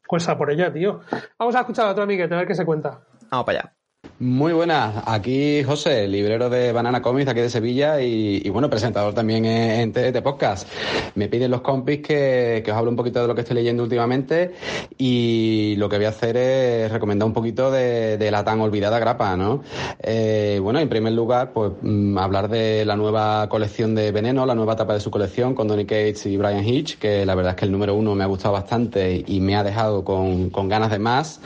[0.09, 1.01] Pues a por ella, tío.
[1.39, 3.07] Vamos a escuchar a otro amiguete, a ver qué se cuenta.
[3.31, 3.77] Vamos para allá.
[4.23, 9.47] Muy buenas, aquí José, librero de Banana Comics aquí de Sevilla y, bueno, presentador también
[9.47, 10.69] en, TDT Podcast.
[11.15, 13.83] Me piden los compis que, que os hable un poquito de lo que estoy leyendo
[13.83, 14.53] últimamente
[14.99, 19.35] y lo que voy a hacer es recomendar un poquito de, la tan olvidada grapa,
[19.39, 19.63] ¿no?
[20.03, 24.55] Eh, bueno, en primer lugar, pues mm, hablar de la nueva colección de Veneno, la
[24.55, 27.57] nueva etapa de su colección con Donny Cates y Brian Hitch, que la verdad es
[27.57, 30.91] que el número uno me ha gustado bastante y me ha dejado con, con ganas
[30.91, 31.41] de más.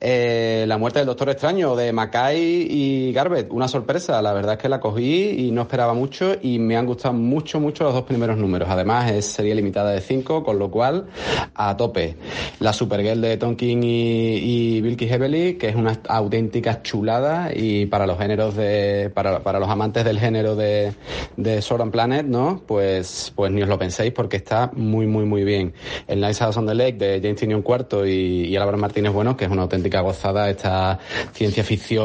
[0.00, 4.58] Eh, la muerte del Doctor Extraño de Mackay y Garbett, una sorpresa, la verdad es
[4.58, 8.04] que la cogí y no esperaba mucho y me han gustado mucho, mucho los dos
[8.04, 8.68] primeros números.
[8.70, 11.06] Además es serie limitada de 5, con lo cual
[11.54, 12.16] a tope.
[12.60, 17.84] La Supergirl de Tom King y, y Bilky Heavily, que es una auténtica chulada y
[17.84, 20.94] para los géneros de, para, para los amantes del género de,
[21.36, 22.62] de Sword and Planet, ¿no?
[22.66, 25.74] Pues, pues ni os lo penséis porque está muy, muy, muy bien.
[26.06, 29.36] El Nice House on the Lake de James Tynion IV y, y Álvaro Martínez Bueno,
[29.36, 30.98] que es una auténtica gozada esta
[31.34, 31.97] ciencia ficción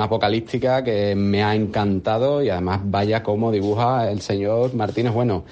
[0.00, 5.44] apocalíptica que me ha encantado y además vaya como dibuja el señor Martínez Bueno.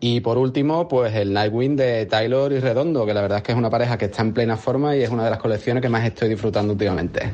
[0.00, 3.52] Y por último, pues el Nightwing de Taylor y Redondo, que la verdad es que
[3.52, 5.88] es una pareja que está en plena forma y es una de las colecciones que
[5.88, 7.32] más estoy disfrutando últimamente.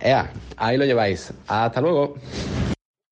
[0.00, 1.32] Ea, ahí lo lleváis.
[1.46, 2.14] Hasta luego.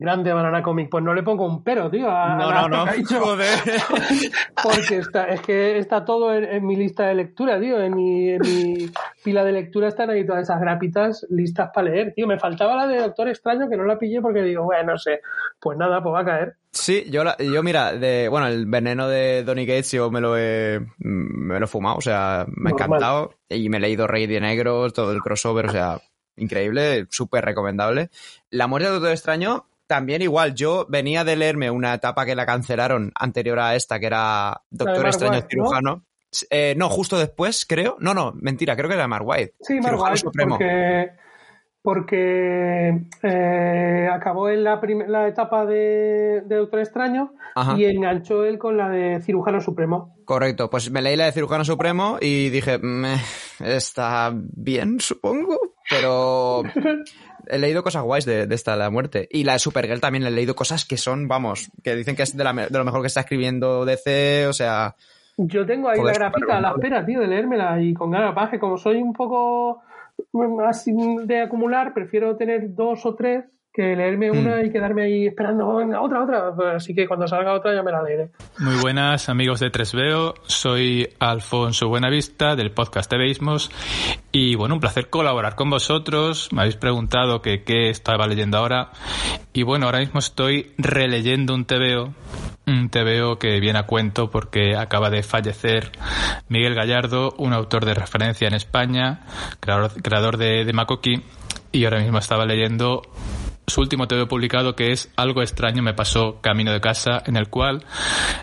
[0.04, 0.88] Grande Banana Comic.
[0.90, 2.10] Pues no le pongo un pero, tío.
[2.10, 2.86] A, No, a no, no.
[3.20, 3.58] Joder.
[4.62, 7.80] Porque está, es que está todo en, en mi lista de lectura, tío.
[7.80, 8.90] En mi, en mi
[9.22, 12.26] pila de lectura están ahí todas esas grapitas listas para leer, tío.
[12.26, 15.20] Me faltaba la de Doctor Extraño que no la pillé porque digo, bueno, no sé.
[15.60, 16.54] Pues nada, pues va a caer.
[16.72, 20.36] Sí, yo, la- yo mira, de, bueno, el veneno de Donny Gates yo me lo
[20.36, 22.72] he, me lo he fumado, o sea, me ha Normal.
[22.72, 25.98] encantado y me he leído Rey de Negro, todo el crossover, o sea,
[26.36, 28.10] increíble, súper recomendable.
[28.50, 32.46] La muerte de Doctor Extraño, también igual, yo venía de leerme una etapa que la
[32.46, 35.48] cancelaron anterior a esta, que era Doctor Mark Extraño White, ¿no?
[35.50, 36.04] cirujano.
[36.50, 36.88] Eh, ¿no?
[36.88, 37.96] justo después, creo.
[38.00, 39.54] No, no, mentira, creo que era Mark White.
[39.60, 40.58] Sí, Cirujano Marvel, Supremo.
[40.58, 41.12] porque,
[41.84, 47.76] porque eh, acabó en la, la etapa de, de Doctor Extraño Ajá.
[47.78, 50.16] y enganchó él con la de Cirujano Supremo.
[50.24, 53.18] Correcto, pues me leí la de Cirujano Supremo y dije, "Meh,
[53.60, 55.58] está bien, supongo,
[55.90, 56.62] pero
[57.48, 59.28] he leído cosas guays de, de esta, de la muerte.
[59.30, 62.34] Y la de Supergirl también he leído cosas que son, vamos, que dicen que es
[62.34, 64.96] de, la me- de lo mejor que está escribiendo DC, o sea...
[65.36, 68.50] Yo tengo ahí la grafita a la espera, tío, de leérmela y con ganas.
[68.50, 69.82] Que como soy un poco
[71.26, 73.44] de acumular, prefiero tener dos o tres
[73.74, 76.76] que leerme una y quedarme ahí esperando venga, otra, otra.
[76.76, 78.30] Así que cuando salga otra ya me la leeré.
[78.60, 83.72] Muy buenas amigos de 3Veo, soy Alfonso Buenavista del podcast de Beismos
[84.30, 86.50] y bueno, un placer colaborar con vosotros.
[86.52, 88.92] Me habéis preguntado que qué estaba leyendo ahora
[89.52, 92.14] y bueno, ahora mismo estoy releyendo un TVO,
[92.68, 95.90] un TVO que viene a cuento porque acaba de fallecer
[96.48, 99.22] Miguel Gallardo, un autor de referencia en España,
[99.58, 101.24] creador, creador de, de Makoki
[101.72, 103.02] y ahora mismo estaba leyendo
[103.66, 107.48] su último TV publicado que es Algo extraño me pasó camino de casa, en el
[107.48, 107.84] cual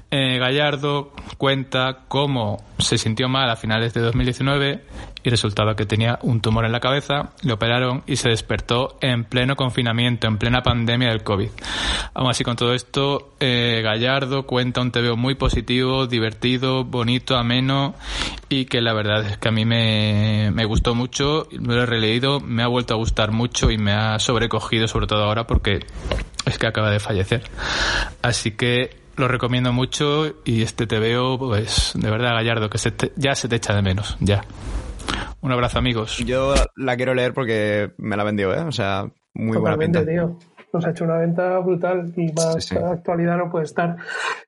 [0.09, 4.83] eh, Gallardo cuenta cómo se sintió mal a finales de 2019
[5.23, 9.23] y resultaba que tenía un tumor en la cabeza, le operaron y se despertó en
[9.23, 11.49] pleno confinamiento, en plena pandemia del COVID.
[12.13, 17.93] Aún así, con todo esto, eh, Gallardo cuenta un TVO muy positivo, divertido, bonito, ameno
[18.49, 21.85] y que la verdad es que a mí me, me gustó mucho, me lo he
[21.85, 25.79] releído, me ha vuelto a gustar mucho y me ha sobrecogido, sobre todo ahora porque
[26.45, 27.43] es que acaba de fallecer.
[28.21, 33.11] Así que lo recomiendo mucho y este TVO, pues de verdad, Gallardo, que se te-
[33.15, 34.43] ya se te echa de menos, ya.
[35.41, 36.17] Un abrazo, amigos.
[36.25, 38.61] Yo la quiero leer porque me la vendió, ¿eh?
[38.61, 40.11] O sea, muy buena Totalmente, pinta.
[40.11, 40.39] tío.
[40.73, 42.75] Nos ha hecho una venta brutal y más Sí, sí.
[42.77, 43.97] actualidad no puede estar.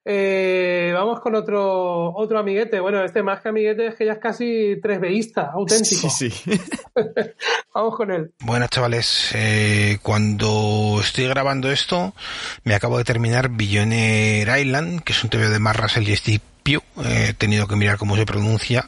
[0.05, 2.79] Eh, vamos con otro otro amiguete.
[2.79, 6.09] Bueno, este más que amiguete es que ya es casi tres veísta, auténtico.
[6.09, 6.51] Sí, sí.
[7.73, 8.31] Vamos con él.
[8.39, 12.13] Buenas chavales, Eh, cuando estoy grabando esto
[12.63, 16.41] me acabo de terminar Billionaire Island, que es un TV de Mark Russell y Steve
[16.63, 18.87] Pugh, Eh, he tenido que mirar cómo se pronuncia,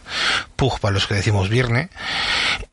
[0.56, 1.90] Pug para los que decimos Viernes.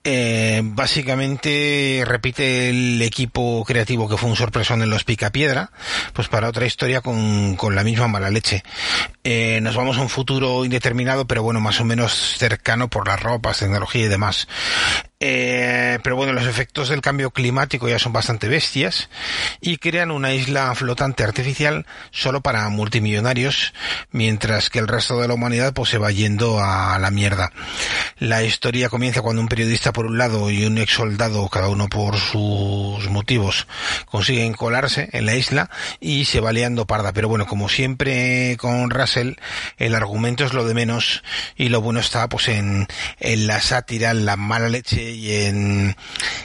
[0.05, 5.71] Eh, básicamente repite el equipo creativo que fue un sorpresón en los Picapiedra,
[6.13, 8.63] pues para otra historia con, con la misma mala leche.
[9.25, 13.21] Eh, nos vamos a un futuro indeterminado, pero bueno, más o menos cercano por las
[13.21, 14.49] ropas, tecnología y demás.
[15.25, 19.09] Eh, pero bueno, los efectos del cambio climático ya son bastante bestias
[19.61, 23.73] y crean una isla flotante artificial solo para multimillonarios,
[24.11, 27.53] mientras que el resto de la humanidad pues se va yendo a la mierda.
[28.19, 31.89] La historia comienza cuando un periodista por un lado y un ex soldado, cada uno
[31.89, 33.69] por sus motivos,
[34.07, 35.71] consiguen colarse en la isla
[36.01, 37.13] y se va liando parda.
[37.13, 39.35] Pero bueno, como siempre con Russell,
[39.77, 41.23] el argumento es lo de menos
[41.55, 42.89] y lo bueno está pues en,
[43.21, 45.97] en la sátira, en la mala leche y en,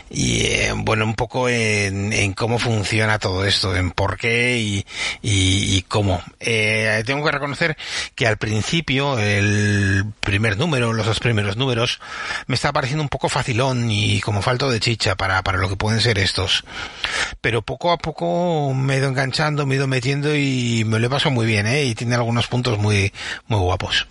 [0.10, 4.86] y en, bueno, un poco en, en cómo funciona todo esto, en por qué y,
[5.22, 6.22] y, y cómo.
[6.40, 7.78] Eh, tengo que reconocer
[8.16, 12.00] que al principio, el primer número, los dos primeros números,
[12.48, 15.76] me está pareciendo un poco facilón y como falto de chicha para, para lo que
[15.76, 16.64] pueden ser estos.
[17.42, 21.08] Pero poco a poco me he ido enganchando, me he ido metiendo y me lo
[21.08, 21.86] he pasado muy bien, ¿eh?
[21.86, 23.14] Y tiene algunos puntos muy,
[23.48, 24.08] muy guapos.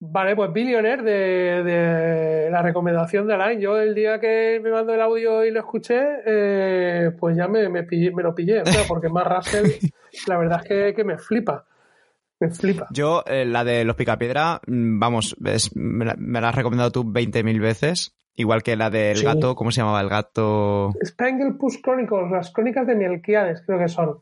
[0.00, 3.58] Vale, pues Billionaire de, de la recomendación de Alain.
[3.60, 7.68] Yo el día que me mandó el audio y lo escuché, eh, pues ya me,
[7.68, 9.70] me, pillé- me lo pillé, o sea, porque más Russell,
[10.26, 11.64] la verdad es que, que me flipa.
[12.40, 12.88] Me flipa.
[12.90, 16.90] Yo, eh, la de los Picapiedra, mm, vamos, es- me, la, me la has recomendado
[16.92, 18.14] tú 20.000 veces.
[18.36, 19.24] Igual que la del Sí.
[19.24, 20.92] gato, ¿cómo se llamaba el gato?
[21.04, 24.18] Spangle Push Chronicles, las crónicas de Melquiades, creo que son.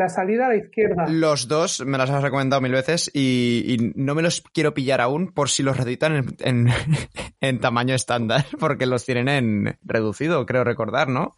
[0.00, 1.04] La salida a la izquierda.
[1.10, 5.02] Los dos me las has recomendado mil veces y, y no me los quiero pillar
[5.02, 6.68] aún por si los reeditan en, en,
[7.42, 11.36] en tamaño estándar, porque los tienen en reducido, creo recordar, ¿no?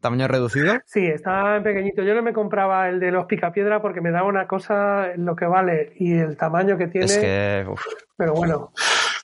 [0.00, 0.74] ¿Tamaño reducido?
[0.84, 2.04] Sí, está en pequeñito.
[2.04, 5.46] Yo no me compraba el de los Picapiedra porque me daba una cosa lo que
[5.46, 7.06] vale y el tamaño que tiene.
[7.06, 7.66] Es que...
[7.68, 7.82] uf.
[8.16, 8.70] Pero bueno,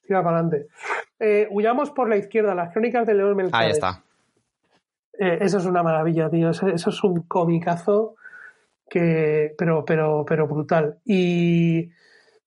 [0.04, 0.66] tira para adelante.
[1.20, 3.64] Eh, huyamos por la izquierda, las crónicas de León Melquiades.
[3.64, 4.02] Ahí está.
[5.16, 6.50] Eh, eso es una maravilla, tío.
[6.50, 8.16] Eso, eso es un comicazo
[8.92, 10.98] que, pero, pero, pero brutal.
[11.06, 11.88] Y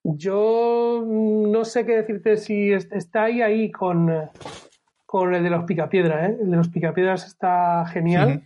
[0.03, 4.11] yo no sé qué decirte si es- está ahí ahí con,
[5.07, 6.37] con el de los picapiedra, ¿eh?
[6.39, 8.43] El de los picapiedras está genial,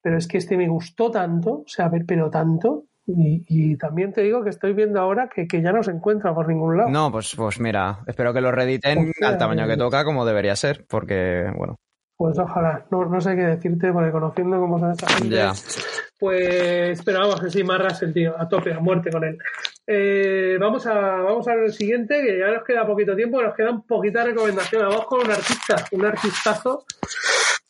[0.00, 2.84] pero es que este me gustó tanto, o sea, pero- pero tanto.
[3.06, 6.34] Y, y también te digo que estoy viendo ahora que, que ya no se encuentra
[6.34, 6.90] por ningún lado.
[6.90, 9.78] No, pues, pues mira, espero que lo reediten al tamaño que eh.
[9.78, 11.76] toca, como debería ser, porque, bueno,
[12.18, 15.52] Pues ojalá, no, no sé qué decirte, porque conociendo cómo son esta gente, ya.
[16.18, 19.38] pues pero vamos, que sí, Marras el tío, a tope, a muerte con él.
[19.86, 23.54] Eh, vamos a vamos a ver el siguiente, que ya nos queda poquito tiempo, nos
[23.54, 24.88] quedan poquitas recomendaciones.
[24.88, 26.84] Vamos con un artista, un artistazo,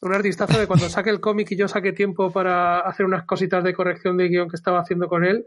[0.00, 3.62] un artistazo de cuando saque el cómic y yo saque tiempo para hacer unas cositas
[3.62, 5.46] de corrección de guion que estaba haciendo con él.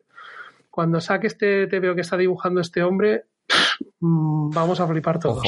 [0.69, 3.25] Cuando saque este te veo que está dibujando este hombre,
[3.99, 5.41] vamos a flipar todos.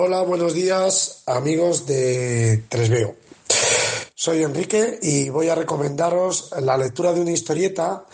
[0.00, 3.16] Hola, buenos días, amigos de 3BO.
[4.14, 8.04] Soy Enrique y voy a recomendaros la lectura de una historieta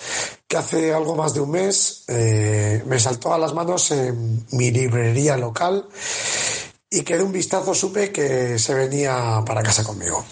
[0.49, 4.71] que hace algo más de un mes eh, me saltó a las manos en mi
[4.71, 5.87] librería local
[6.89, 10.25] y que de un vistazo supe que se venía para casa conmigo.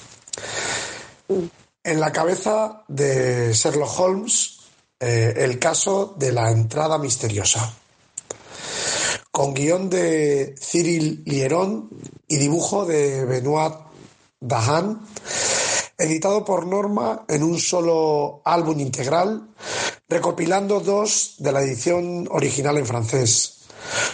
[1.85, 4.59] En la cabeza de Sherlock Holmes,
[4.99, 7.75] eh, el caso de la entrada misteriosa
[9.33, 11.89] con guion de Cyril Lieron
[12.29, 13.73] y dibujo de Benoit
[14.39, 15.07] Dahan,
[15.97, 19.49] editado por Norma en un solo álbum integral,
[20.07, 23.61] recopilando dos de la edición original en francés.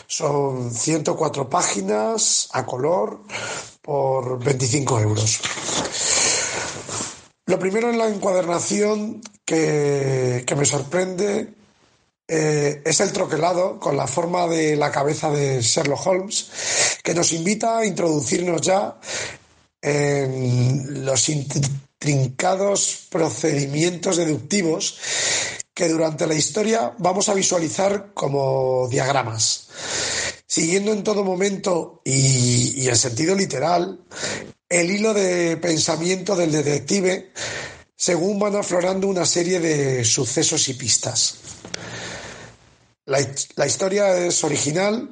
[0.06, 3.22] Son 104 páginas a color
[3.82, 5.40] por 25 euros.
[7.46, 11.57] Lo primero en la encuadernación que, que me sorprende
[12.28, 16.50] eh, es el troquelado con la forma de la cabeza de Sherlock Holmes,
[17.02, 18.98] que nos invita a introducirnos ya
[19.80, 24.98] en los intrincados procedimientos deductivos
[25.72, 29.68] que durante la historia vamos a visualizar como diagramas,
[30.46, 34.00] siguiendo en todo momento y, y en sentido literal
[34.68, 37.32] el hilo de pensamiento del detective
[37.96, 41.38] según van aflorando una serie de sucesos y pistas.
[43.09, 43.18] La,
[43.56, 45.09] la, historia es original,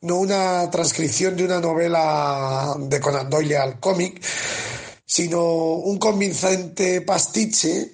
[0.00, 4.24] no una transcripción de una novela de Conan Doyle al cómic,
[5.04, 7.92] sino un convincente pastiche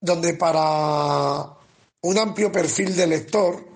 [0.00, 1.50] donde para
[2.00, 3.68] un amplio perfil de lector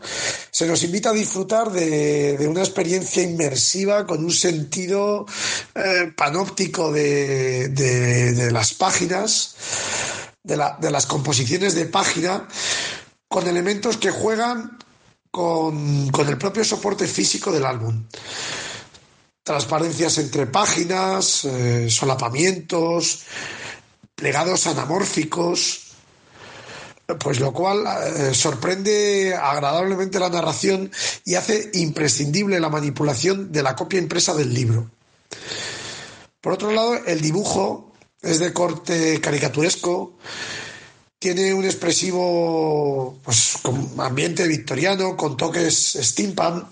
[0.51, 5.27] se nos invita a disfrutar de, una experiencia inmersiva con un sentido
[5.75, 9.57] eh, panóptico de, de, de, las páginas,
[10.45, 12.49] la, de las composiciones de página,
[13.29, 14.79] con elementos que juegan
[15.31, 18.07] con, con, el propio soporte físico del álbum.
[19.43, 23.25] Transparencias entre páginas, eh, solapamientos,
[24.15, 25.89] plegados anamórficos,
[27.17, 30.91] pues lo cual eh, sorprende agradablemente la narración
[31.25, 34.91] y hace imprescindible la manipulación de la copia impresa del libro.
[36.41, 40.19] Por otro lado, el dibujo es de corte caricaturesco,
[41.19, 43.59] tiene un expresivo pues,
[43.99, 46.65] ambiente victoriano con toques steampunk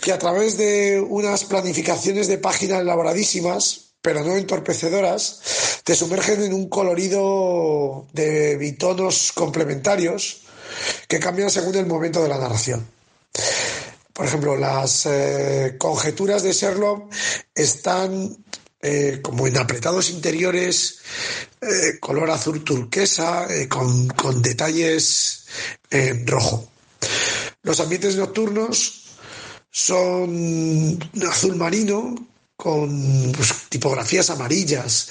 [0.00, 6.52] que a través de unas planificaciones de páginas elaboradísimas pero no entorpecedoras te sumergen en
[6.52, 10.42] un colorido de bitonos complementarios
[11.08, 12.86] que cambian según el momento de la narración.
[14.12, 17.12] Por ejemplo, las eh, conjeturas de Sherlock
[17.54, 18.36] están
[18.80, 21.00] eh, como en apretados interiores,
[21.60, 25.46] eh, color azul turquesa, eh, con, con, detalles
[25.90, 26.70] en rojo.
[27.62, 29.16] Los ambientes nocturnos
[29.68, 30.96] son
[31.28, 32.14] azul marino,
[32.56, 35.08] con pues, tipografías amarillas.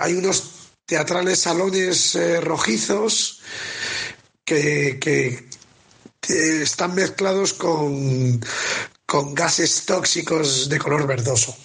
[0.00, 0.52] hay unos
[0.86, 3.40] teatrales salones rojizos
[4.44, 5.48] que, que,
[6.62, 8.40] están mezclados con,
[9.06, 11.56] con gases tóxicos de color verdoso.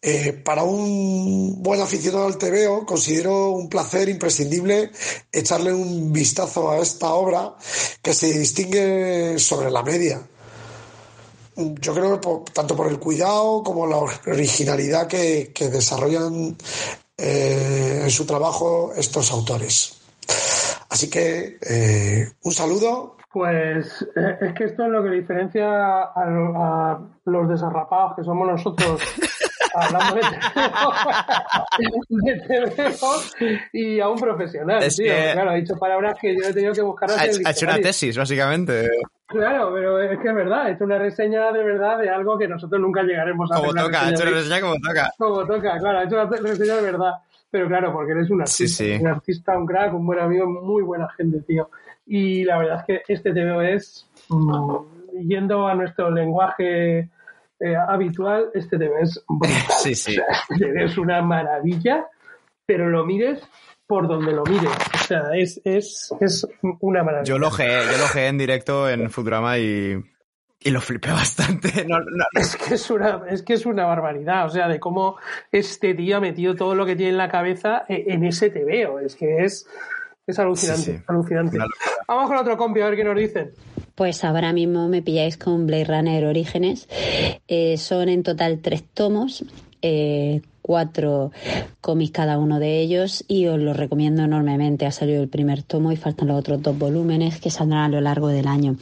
[0.00, 4.90] Eh, para un buen aficionado al TVO, considero un placer imprescindible
[5.32, 7.56] echarle un vistazo a esta obra
[8.00, 10.26] que se distingue sobre la media.
[11.56, 12.20] Yo creo
[12.52, 16.56] tanto por el cuidado como la originalidad que, que desarrollan
[17.16, 19.94] eh, en su trabajo estos autores.
[20.88, 23.17] Así que eh, un saludo.
[23.30, 28.48] Pues eh, es que esto es lo que diferencia a, a los desarrapados que somos
[28.48, 29.00] nosotros
[29.74, 30.22] hablando de
[32.40, 33.20] TVO
[33.72, 35.12] y a un profesional, Es tío.
[35.12, 37.78] que- Claro, ha dicho palabras que yo he tenido que buscar Ha, ha hecho una
[37.78, 38.88] tesis, básicamente.
[39.26, 42.80] Claro, pero es que es verdad, es una reseña de verdad de algo que nosotros
[42.80, 43.82] nunca llegaremos a Como hacer.
[43.84, 45.12] toca, ha hecho una reseña como toca.
[45.18, 47.12] Como toca, claro, ha hecho una reseña de verdad.
[47.50, 48.98] Pero claro, porque eres un artista, Sí, sí.
[49.02, 51.70] un artista, un crack, un buen amigo, muy buena gente, tío.
[52.08, 54.76] Y la verdad es que este TVO es, mm,
[55.28, 57.08] yendo a nuestro lenguaje
[57.60, 59.22] eh, habitual, este TV es.
[59.82, 60.16] Sí, sí.
[60.50, 62.06] Este TV es una maravilla,
[62.66, 63.40] pero lo mires
[63.86, 64.70] por donde lo mires.
[64.94, 66.46] O sea, es, es, es
[66.80, 67.24] una maravilla.
[67.28, 69.94] Yo lo geé, yo lo geé en directo en Futurama y,
[70.60, 71.84] y lo flipé bastante.
[71.86, 75.16] No, no- Es que es una, es que es una barbaridad, o sea, de cómo
[75.52, 78.98] este tío ha metido todo lo que tiene en la cabeza e- en ese TVO.
[79.00, 79.66] Es que es,
[80.32, 80.98] es alucinante, Sí, sí.
[81.06, 81.58] alucinante.
[82.06, 83.50] Vamos con otro compi a ver qué nos dicen.
[83.94, 86.88] Pues ahora mismo me pilláis con Blade Runner Orígenes.
[87.48, 89.44] Eh, son en total tres tomos,
[89.82, 91.32] eh, cuatro
[91.80, 94.86] cómics cada uno de ellos y os los recomiendo enormemente.
[94.86, 98.00] Ha salido el primer tomo y faltan los otros dos volúmenes que saldrán a lo
[98.00, 98.76] largo del año.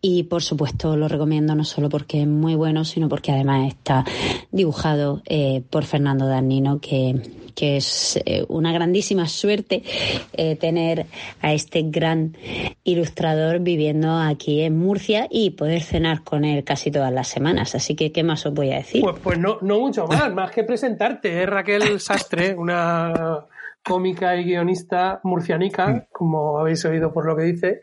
[0.00, 4.04] Y por supuesto lo recomiendo no solo porque es muy bueno, sino porque además está
[4.52, 7.20] dibujado eh, por Fernando Darnino, que,
[7.56, 9.82] que es eh, una grandísima suerte
[10.34, 11.06] eh, tener
[11.42, 12.36] a este gran
[12.84, 17.74] ilustrador viviendo aquí en Murcia y poder cenar con él casi todas las semanas.
[17.74, 19.02] Así que, ¿qué más os voy a decir?
[19.02, 21.42] Pues, pues no, no mucho más, más que presentarte.
[21.42, 23.48] Es Raquel Sastre, una
[23.84, 27.80] cómica y guionista murcianica, como habéis oído por lo que dice,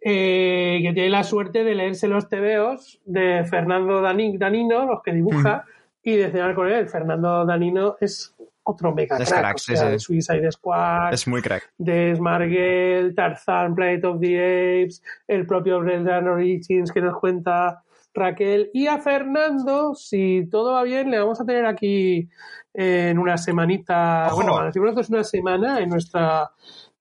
[0.00, 5.12] eh, que tiene la suerte de leerse los tebeos de Fernando Dani- Danino, los que
[5.12, 5.64] dibuja,
[6.02, 6.88] y de cenar con él.
[6.88, 9.92] Fernando Danino es otro mega Es crack, crack, o sí, sea, sí.
[9.92, 11.70] de Suicide Squad, Es muy crack.
[11.78, 17.82] de Smargel, Tarzan, Planet of the Apes, el propio Brendan Origins que nos cuenta
[18.14, 22.28] Raquel y a Fernando, si todo va bien, le vamos a tener aquí
[22.74, 24.36] en una semanita, Ojo.
[24.36, 26.50] bueno, decir nosotros una semana en nuestra,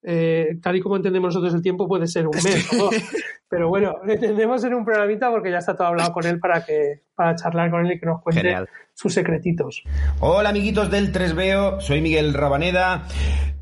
[0.03, 2.95] eh, tal y como entendemos nosotros el tiempo puede ser un mes o dos.
[3.52, 6.66] pero bueno, le entendemos en un programita porque ya está todo hablado con él para
[6.66, 8.70] que para charlar con él y que nos cuente Genial.
[8.93, 9.84] sus secretitos.
[10.22, 13.04] Hola amiguitos del 3veo, soy Miguel Rabaneda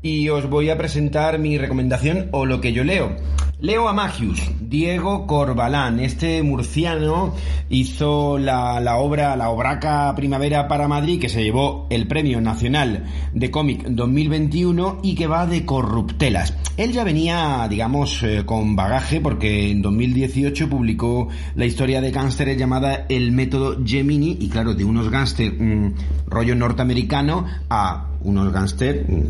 [0.00, 3.16] y os voy a presentar mi recomendación o lo que yo leo.
[3.62, 7.34] Leo a Magius, Diego Corbalán, este murciano
[7.68, 13.04] hizo la, la obra, la obraca Primavera para Madrid que se llevó el Premio Nacional
[13.34, 16.56] de Cómic 2021 y que va de corruptelas.
[16.78, 22.58] Él ya venía, digamos, eh, con bagaje porque en 2018 publicó la historia de gángsteres
[22.58, 25.94] llamada El método Gemini y claro, de unos gángster mm,
[26.26, 29.28] rollo norteamericano a unos gángster mm,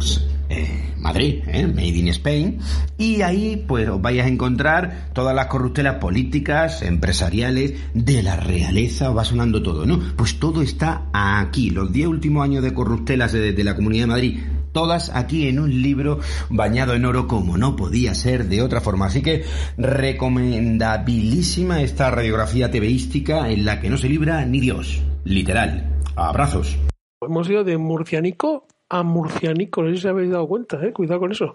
[0.48, 2.58] eh, Madrid, eh, Made in Spain
[2.98, 9.10] y ahí pues os vais a encontrar todas las corruptelas políticas, empresariales, de la realeza,
[9.10, 10.00] va sonando todo, ¿no?
[10.16, 14.40] Pues todo está aquí, los 10 últimos años de corruptelas de la Comunidad de Madrid
[14.72, 19.06] todas aquí en un libro bañado en oro como no podía ser de otra forma.
[19.06, 19.44] Así que
[19.76, 25.02] recomendabilísima esta radiografía tebeística en la que no se libra ni Dios.
[25.24, 25.98] Literal.
[26.16, 26.78] Abrazos.
[27.20, 30.92] Hemos ido de murcianico a murcianico, no sé si habéis dado cuenta, ¿eh?
[30.92, 31.54] cuidado con eso.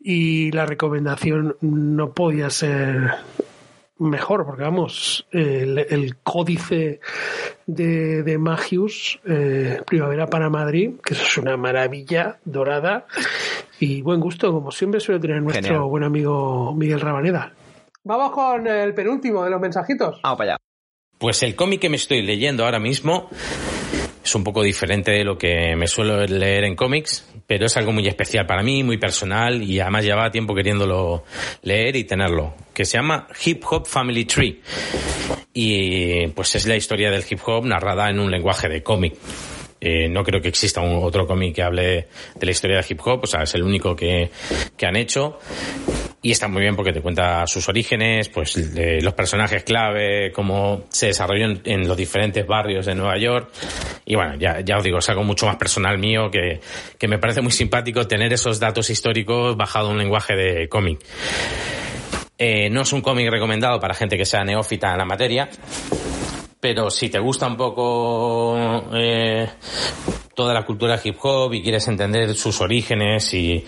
[0.00, 3.12] Y la recomendación no podía ser
[4.08, 7.00] mejor, porque vamos, el, el códice
[7.66, 13.06] de, de Magius, eh, Primavera para Madrid, que eso es una maravilla dorada
[13.80, 15.88] y buen gusto, como siempre suele tener nuestro Genial.
[15.88, 17.52] buen amigo Miguel Rabaneda.
[18.04, 20.20] Vamos con el penúltimo de los mensajitos.
[20.22, 20.56] Vamos para allá.
[21.18, 23.28] Pues el cómic que me estoy leyendo ahora mismo
[24.24, 27.92] es un poco diferente de lo que me suelo leer en cómics, pero es algo
[27.92, 31.24] muy especial para mí, muy personal y además llevaba tiempo queriéndolo
[31.62, 34.60] leer y tenerlo, que se llama Hip Hop Family Tree.
[35.52, 39.14] Y pues es la historia del hip hop narrada en un lenguaje de cómic.
[39.84, 42.06] Eh, no creo que exista otro cómic que hable
[42.36, 44.30] de la historia del hip hop, o sea, es el único que,
[44.76, 45.40] que han hecho.
[46.22, 50.84] Y está muy bien porque te cuenta sus orígenes, pues de los personajes clave, cómo
[50.88, 53.50] se desarrolló en, en los diferentes barrios de Nueva York.
[54.04, 56.60] Y bueno, ya, ya os digo, es algo mucho más personal mío que,
[56.96, 61.00] que me parece muy simpático tener esos datos históricos bajado a un lenguaje de cómic.
[62.38, 65.48] Eh, no es un cómic recomendado para gente que sea neófita en la materia,
[66.62, 68.56] pero si te gusta un poco
[68.94, 69.50] eh,
[70.32, 73.64] toda la cultura hip hop y quieres entender sus orígenes y,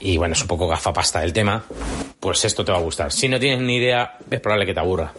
[0.00, 1.64] y bueno, es un poco gafapasta el tema,
[2.20, 3.10] pues esto te va a gustar.
[3.10, 5.14] Si no tienes ni idea, es probable que te aburra.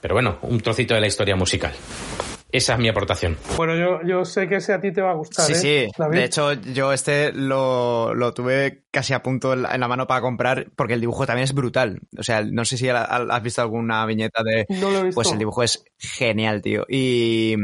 [0.00, 1.72] Pero bueno, un trocito de la historia musical.
[2.52, 3.36] Esa es mi aportación.
[3.56, 5.46] Bueno, yo, yo sé que ese a ti te va a gustar.
[5.46, 5.92] Sí, ¿eh, sí.
[5.98, 6.18] David?
[6.18, 10.06] De hecho, yo este lo, lo tuve casi a punto en la, en la mano
[10.06, 12.00] para comprar porque el dibujo también es brutal.
[12.16, 14.64] O sea, no sé si has visto alguna viñeta de...
[14.68, 15.16] No lo he visto.
[15.16, 16.86] Pues el dibujo es genial, tío.
[16.88, 17.56] Y,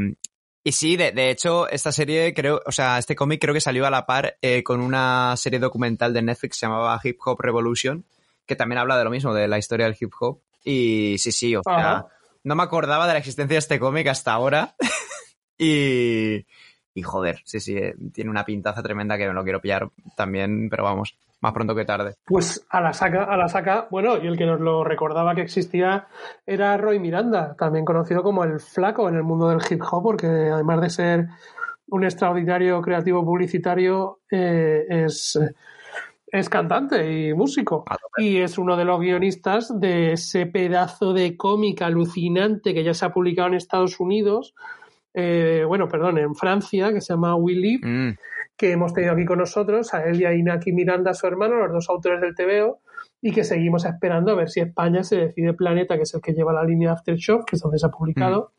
[0.64, 3.86] y sí, de, de hecho, esta serie creo, o sea, este cómic creo que salió
[3.86, 7.40] a la par eh, con una serie documental de Netflix que se llamaba Hip Hop
[7.40, 8.04] Revolution,
[8.46, 10.40] que también habla de lo mismo, de la historia del hip hop.
[10.64, 12.08] Y sí, sí, o sea, Ajá.
[12.45, 14.74] No me acordaba de la existencia de este cómic hasta ahora.
[15.59, 16.47] y,
[16.95, 20.68] y joder, sí, sí, eh, tiene una pintaza tremenda que me lo quiero pillar también,
[20.68, 22.14] pero vamos, más pronto que tarde.
[22.26, 25.43] Pues a la saca, a la saca, bueno, y el que nos lo recordaba que
[25.43, 26.07] existía
[26.47, 30.26] era Roy Miranda, también conocido como el flaco en el mundo del hip hop, porque
[30.26, 31.28] además de ser
[31.88, 35.38] un extraordinario creativo publicitario, eh, es,
[36.32, 37.84] es cantante y músico.
[38.16, 43.04] Y es uno de los guionistas de ese pedazo de cómic alucinante que ya se
[43.04, 44.54] ha publicado en Estados Unidos,
[45.14, 48.16] eh, bueno, perdón, en Francia, que se llama We Live, Mm.
[48.56, 51.72] que hemos tenido aquí con nosotros, a él y a Inaki Miranda, su hermano, los
[51.72, 52.78] dos autores del TVO,
[53.20, 56.32] y que seguimos esperando a ver si España se decide Planeta, que es el que
[56.32, 58.52] lleva la línea Aftershock, que es donde se ha publicado,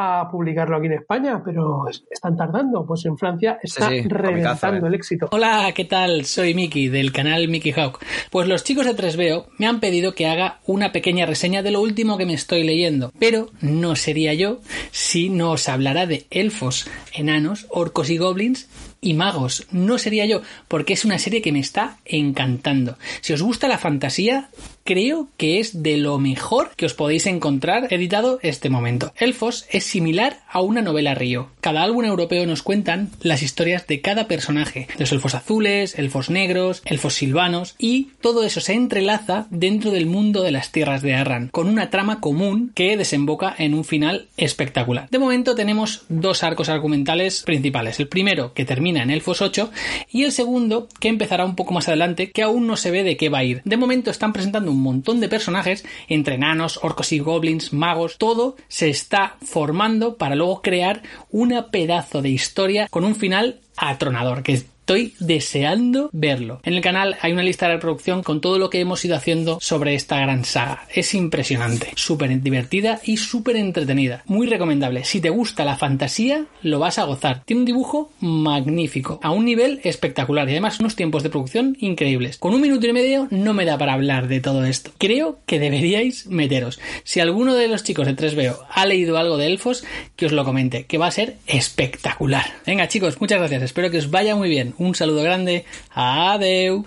[0.00, 2.86] a publicarlo aquí en España, pero es- están tardando.
[2.86, 5.28] Pues en Francia está Sí, sí, reventando comicazo, el éxito.
[5.32, 6.24] Hola, ¿qué tal?
[6.24, 7.98] Soy Miki del canal Mickey Hawk.
[8.30, 11.80] Pues los chicos de 3BO me han pedido que haga una pequeña reseña de lo
[11.82, 14.60] último que me estoy leyendo, pero no sería yo
[14.92, 18.68] si no os hablara de elfos, enanos, orcos y goblins
[19.00, 19.66] y magos.
[19.72, 22.98] No sería yo, porque es una serie que me está encantando.
[23.20, 24.48] Si os gusta la fantasía,
[24.84, 29.12] creo que es de lo mejor que os podéis encontrar editado este momento.
[29.16, 31.48] Elfos es similar a una novela río.
[31.60, 34.86] Cada álbum europeo nos cuentan las historias de cada personaje.
[34.98, 40.42] Los elfos azules, elfos negros, elfos silvanos y todo eso se entrelaza dentro del mundo
[40.42, 45.08] de las tierras de Arran, con una trama común que desemboca en un final espectacular.
[45.10, 47.98] De momento tenemos dos arcos argumentales principales.
[47.98, 49.70] El primero que termina en Elfos 8
[50.10, 53.16] y el segundo que empezará un poco más adelante que aún no se ve de
[53.16, 53.62] qué va a ir.
[53.64, 58.56] De momento están presentando un montón de personajes entre enanos, orcos y goblins, magos, todo
[58.68, 59.77] se está formando
[60.16, 66.62] para luego crear una pedazo de historia con un final atronador que Estoy deseando verlo.
[66.64, 69.58] En el canal hay una lista de reproducción con todo lo que hemos ido haciendo
[69.60, 70.86] sobre esta gran saga.
[70.94, 74.22] Es impresionante, súper divertida y súper entretenida.
[74.24, 75.04] Muy recomendable.
[75.04, 77.42] Si te gusta la fantasía, lo vas a gozar.
[77.44, 82.38] Tiene un dibujo magnífico, a un nivel espectacular y además unos tiempos de producción increíbles.
[82.38, 84.92] Con un minuto y medio no me da para hablar de todo esto.
[84.96, 86.80] Creo que deberíais meteros.
[87.04, 89.84] Si alguno de los chicos de 3BO ha leído algo de elfos,
[90.16, 92.46] que os lo comente, que va a ser espectacular.
[92.64, 93.64] Venga chicos, muchas gracias.
[93.64, 94.77] Espero que os vaya muy bien.
[94.78, 95.64] Un saludo grande.
[95.94, 96.84] Adeu.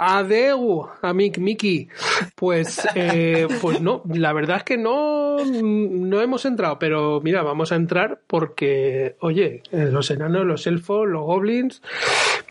[0.00, 1.88] Adeu, amic Miki.
[2.36, 7.72] Pues, eh, pues no, la verdad es que no, no hemos entrado, pero mira, vamos
[7.72, 11.82] a entrar porque, oye, eh, los enanos, los elfos, los goblins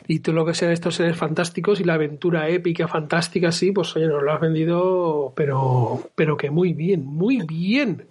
[0.07, 3.95] y todo lo que sean estos seres fantásticos y la aventura épica, fantástica, sí, pues
[3.95, 8.05] oye, nos lo has vendido, pero, pero que muy bien, muy bien.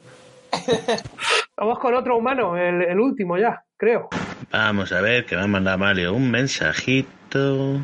[1.58, 4.08] Vamos con otro humano, el, el último ya, creo.
[4.52, 7.80] Vamos a ver, que me ha mandado Mario un mensajito.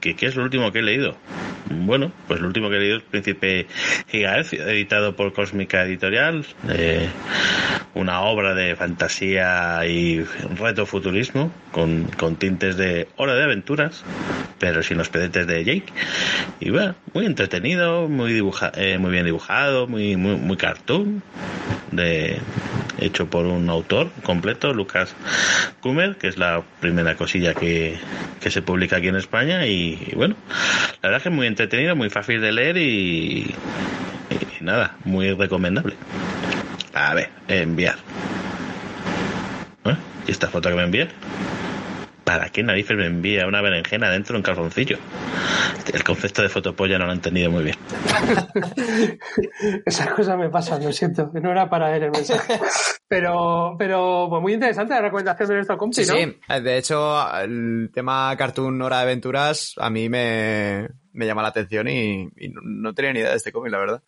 [0.00, 1.16] ¿Qué, ¿Qué es lo último que he leído?
[1.70, 3.66] Bueno, pues lo último que he leído es Príncipe
[4.08, 6.44] Gigahercio, editado por Cósmica Editorial.
[6.68, 7.08] eh,
[7.96, 10.22] una obra de fantasía y
[10.58, 14.04] retrofuturismo con, con tintes de hora de aventuras,
[14.58, 15.86] pero sin los pedetes de Jake.
[16.60, 21.22] Y bueno, muy entretenido, muy, dibuja, eh, muy bien dibujado, muy, muy, muy cartoon,
[21.90, 22.38] de,
[22.98, 25.14] hecho por un autor completo, Lucas
[25.80, 27.98] Kummer, que es la primera cosilla que,
[28.40, 29.66] que se publica aquí en España.
[29.66, 30.36] Y, bueno,
[31.02, 33.54] la verdad es que es muy entretenido, muy fácil de leer y,
[34.30, 35.94] y nada, muy recomendable.
[36.94, 37.96] A ver, enviar.
[39.84, 39.96] ¿Eh?
[40.26, 41.08] ¿Y esta foto que me envía?
[42.26, 44.98] ¿Para qué narices me envía una berenjena dentro de un calzoncillo?
[45.94, 47.76] El concepto de fotopolla no lo he entendido muy bien.
[49.86, 52.58] Esas cosas me pasan, lo siento, no era para él el mensaje.
[53.06, 56.16] Pero, pero pues muy interesante la recomendación de nuestro compi, Sí, ¿no?
[56.16, 56.62] sí.
[56.62, 61.86] De hecho, el tema cartoon Hora de Aventuras a mí me, me llama la atención
[61.86, 64.02] y, y no, no tenía ni idea de este cómic, la verdad.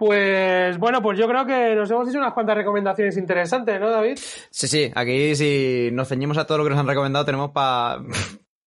[0.00, 4.18] Pues bueno, pues yo creo que nos hemos hecho unas cuantas recomendaciones interesantes, ¿no, David?
[4.48, 8.00] Sí, sí, aquí si nos ceñimos a todo lo que nos han recomendado tenemos para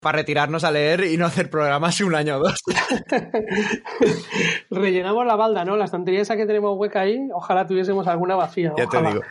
[0.03, 2.61] retirarnos a leer y no hacer programas un año o dos.
[4.69, 5.75] Rellenamos la balda, ¿no?
[5.75, 8.71] La estantería esa que tenemos hueca ahí, ojalá tuviésemos alguna vacía.
[8.77, 9.21] Ya te digo.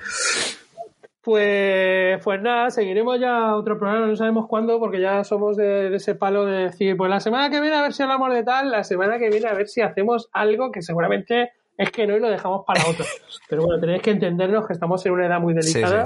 [1.21, 5.97] Pues, pues nada, seguiremos ya otro programa, no sabemos cuándo, porque ya somos de, de
[5.99, 8.73] ese palo de decir, pues la semana que viene a ver si hablamos de tal,
[8.73, 11.53] la semana que viene a ver si hacemos algo que seguramente
[11.83, 13.09] es que no y lo dejamos para otros.
[13.49, 16.05] Pero bueno, tenéis que entendernos que estamos en una edad muy delicada.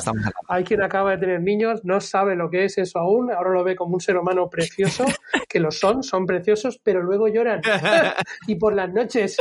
[0.49, 3.65] Hay quien acaba de tener niños, no sabe lo que es eso aún, ahora lo
[3.65, 5.05] ve como un ser humano precioso,
[5.49, 7.61] que lo son, son preciosos, pero luego lloran.
[8.47, 9.37] y por las noches.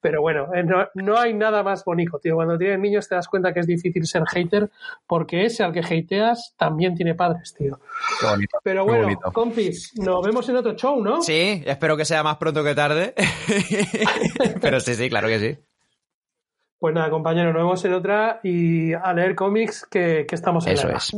[0.00, 2.34] pero bueno, eh, no, no, hay nada más bonito, tío.
[2.34, 4.70] Cuando tienes niños te das cuenta que es difícil ser hater,
[5.06, 7.80] porque ese al que hateas también tiene padres, tío.
[8.62, 11.22] pero bueno, compis, nos vemos en otro show, ¿no?
[11.22, 13.14] Sí, espero que sea más pronto que tarde.
[14.60, 15.49] pero sí, sí, claro que sí.
[16.80, 20.72] Pues nada, compañero, nos vemos en otra y a leer cómics que, que estamos en
[20.72, 21.12] Eso la es.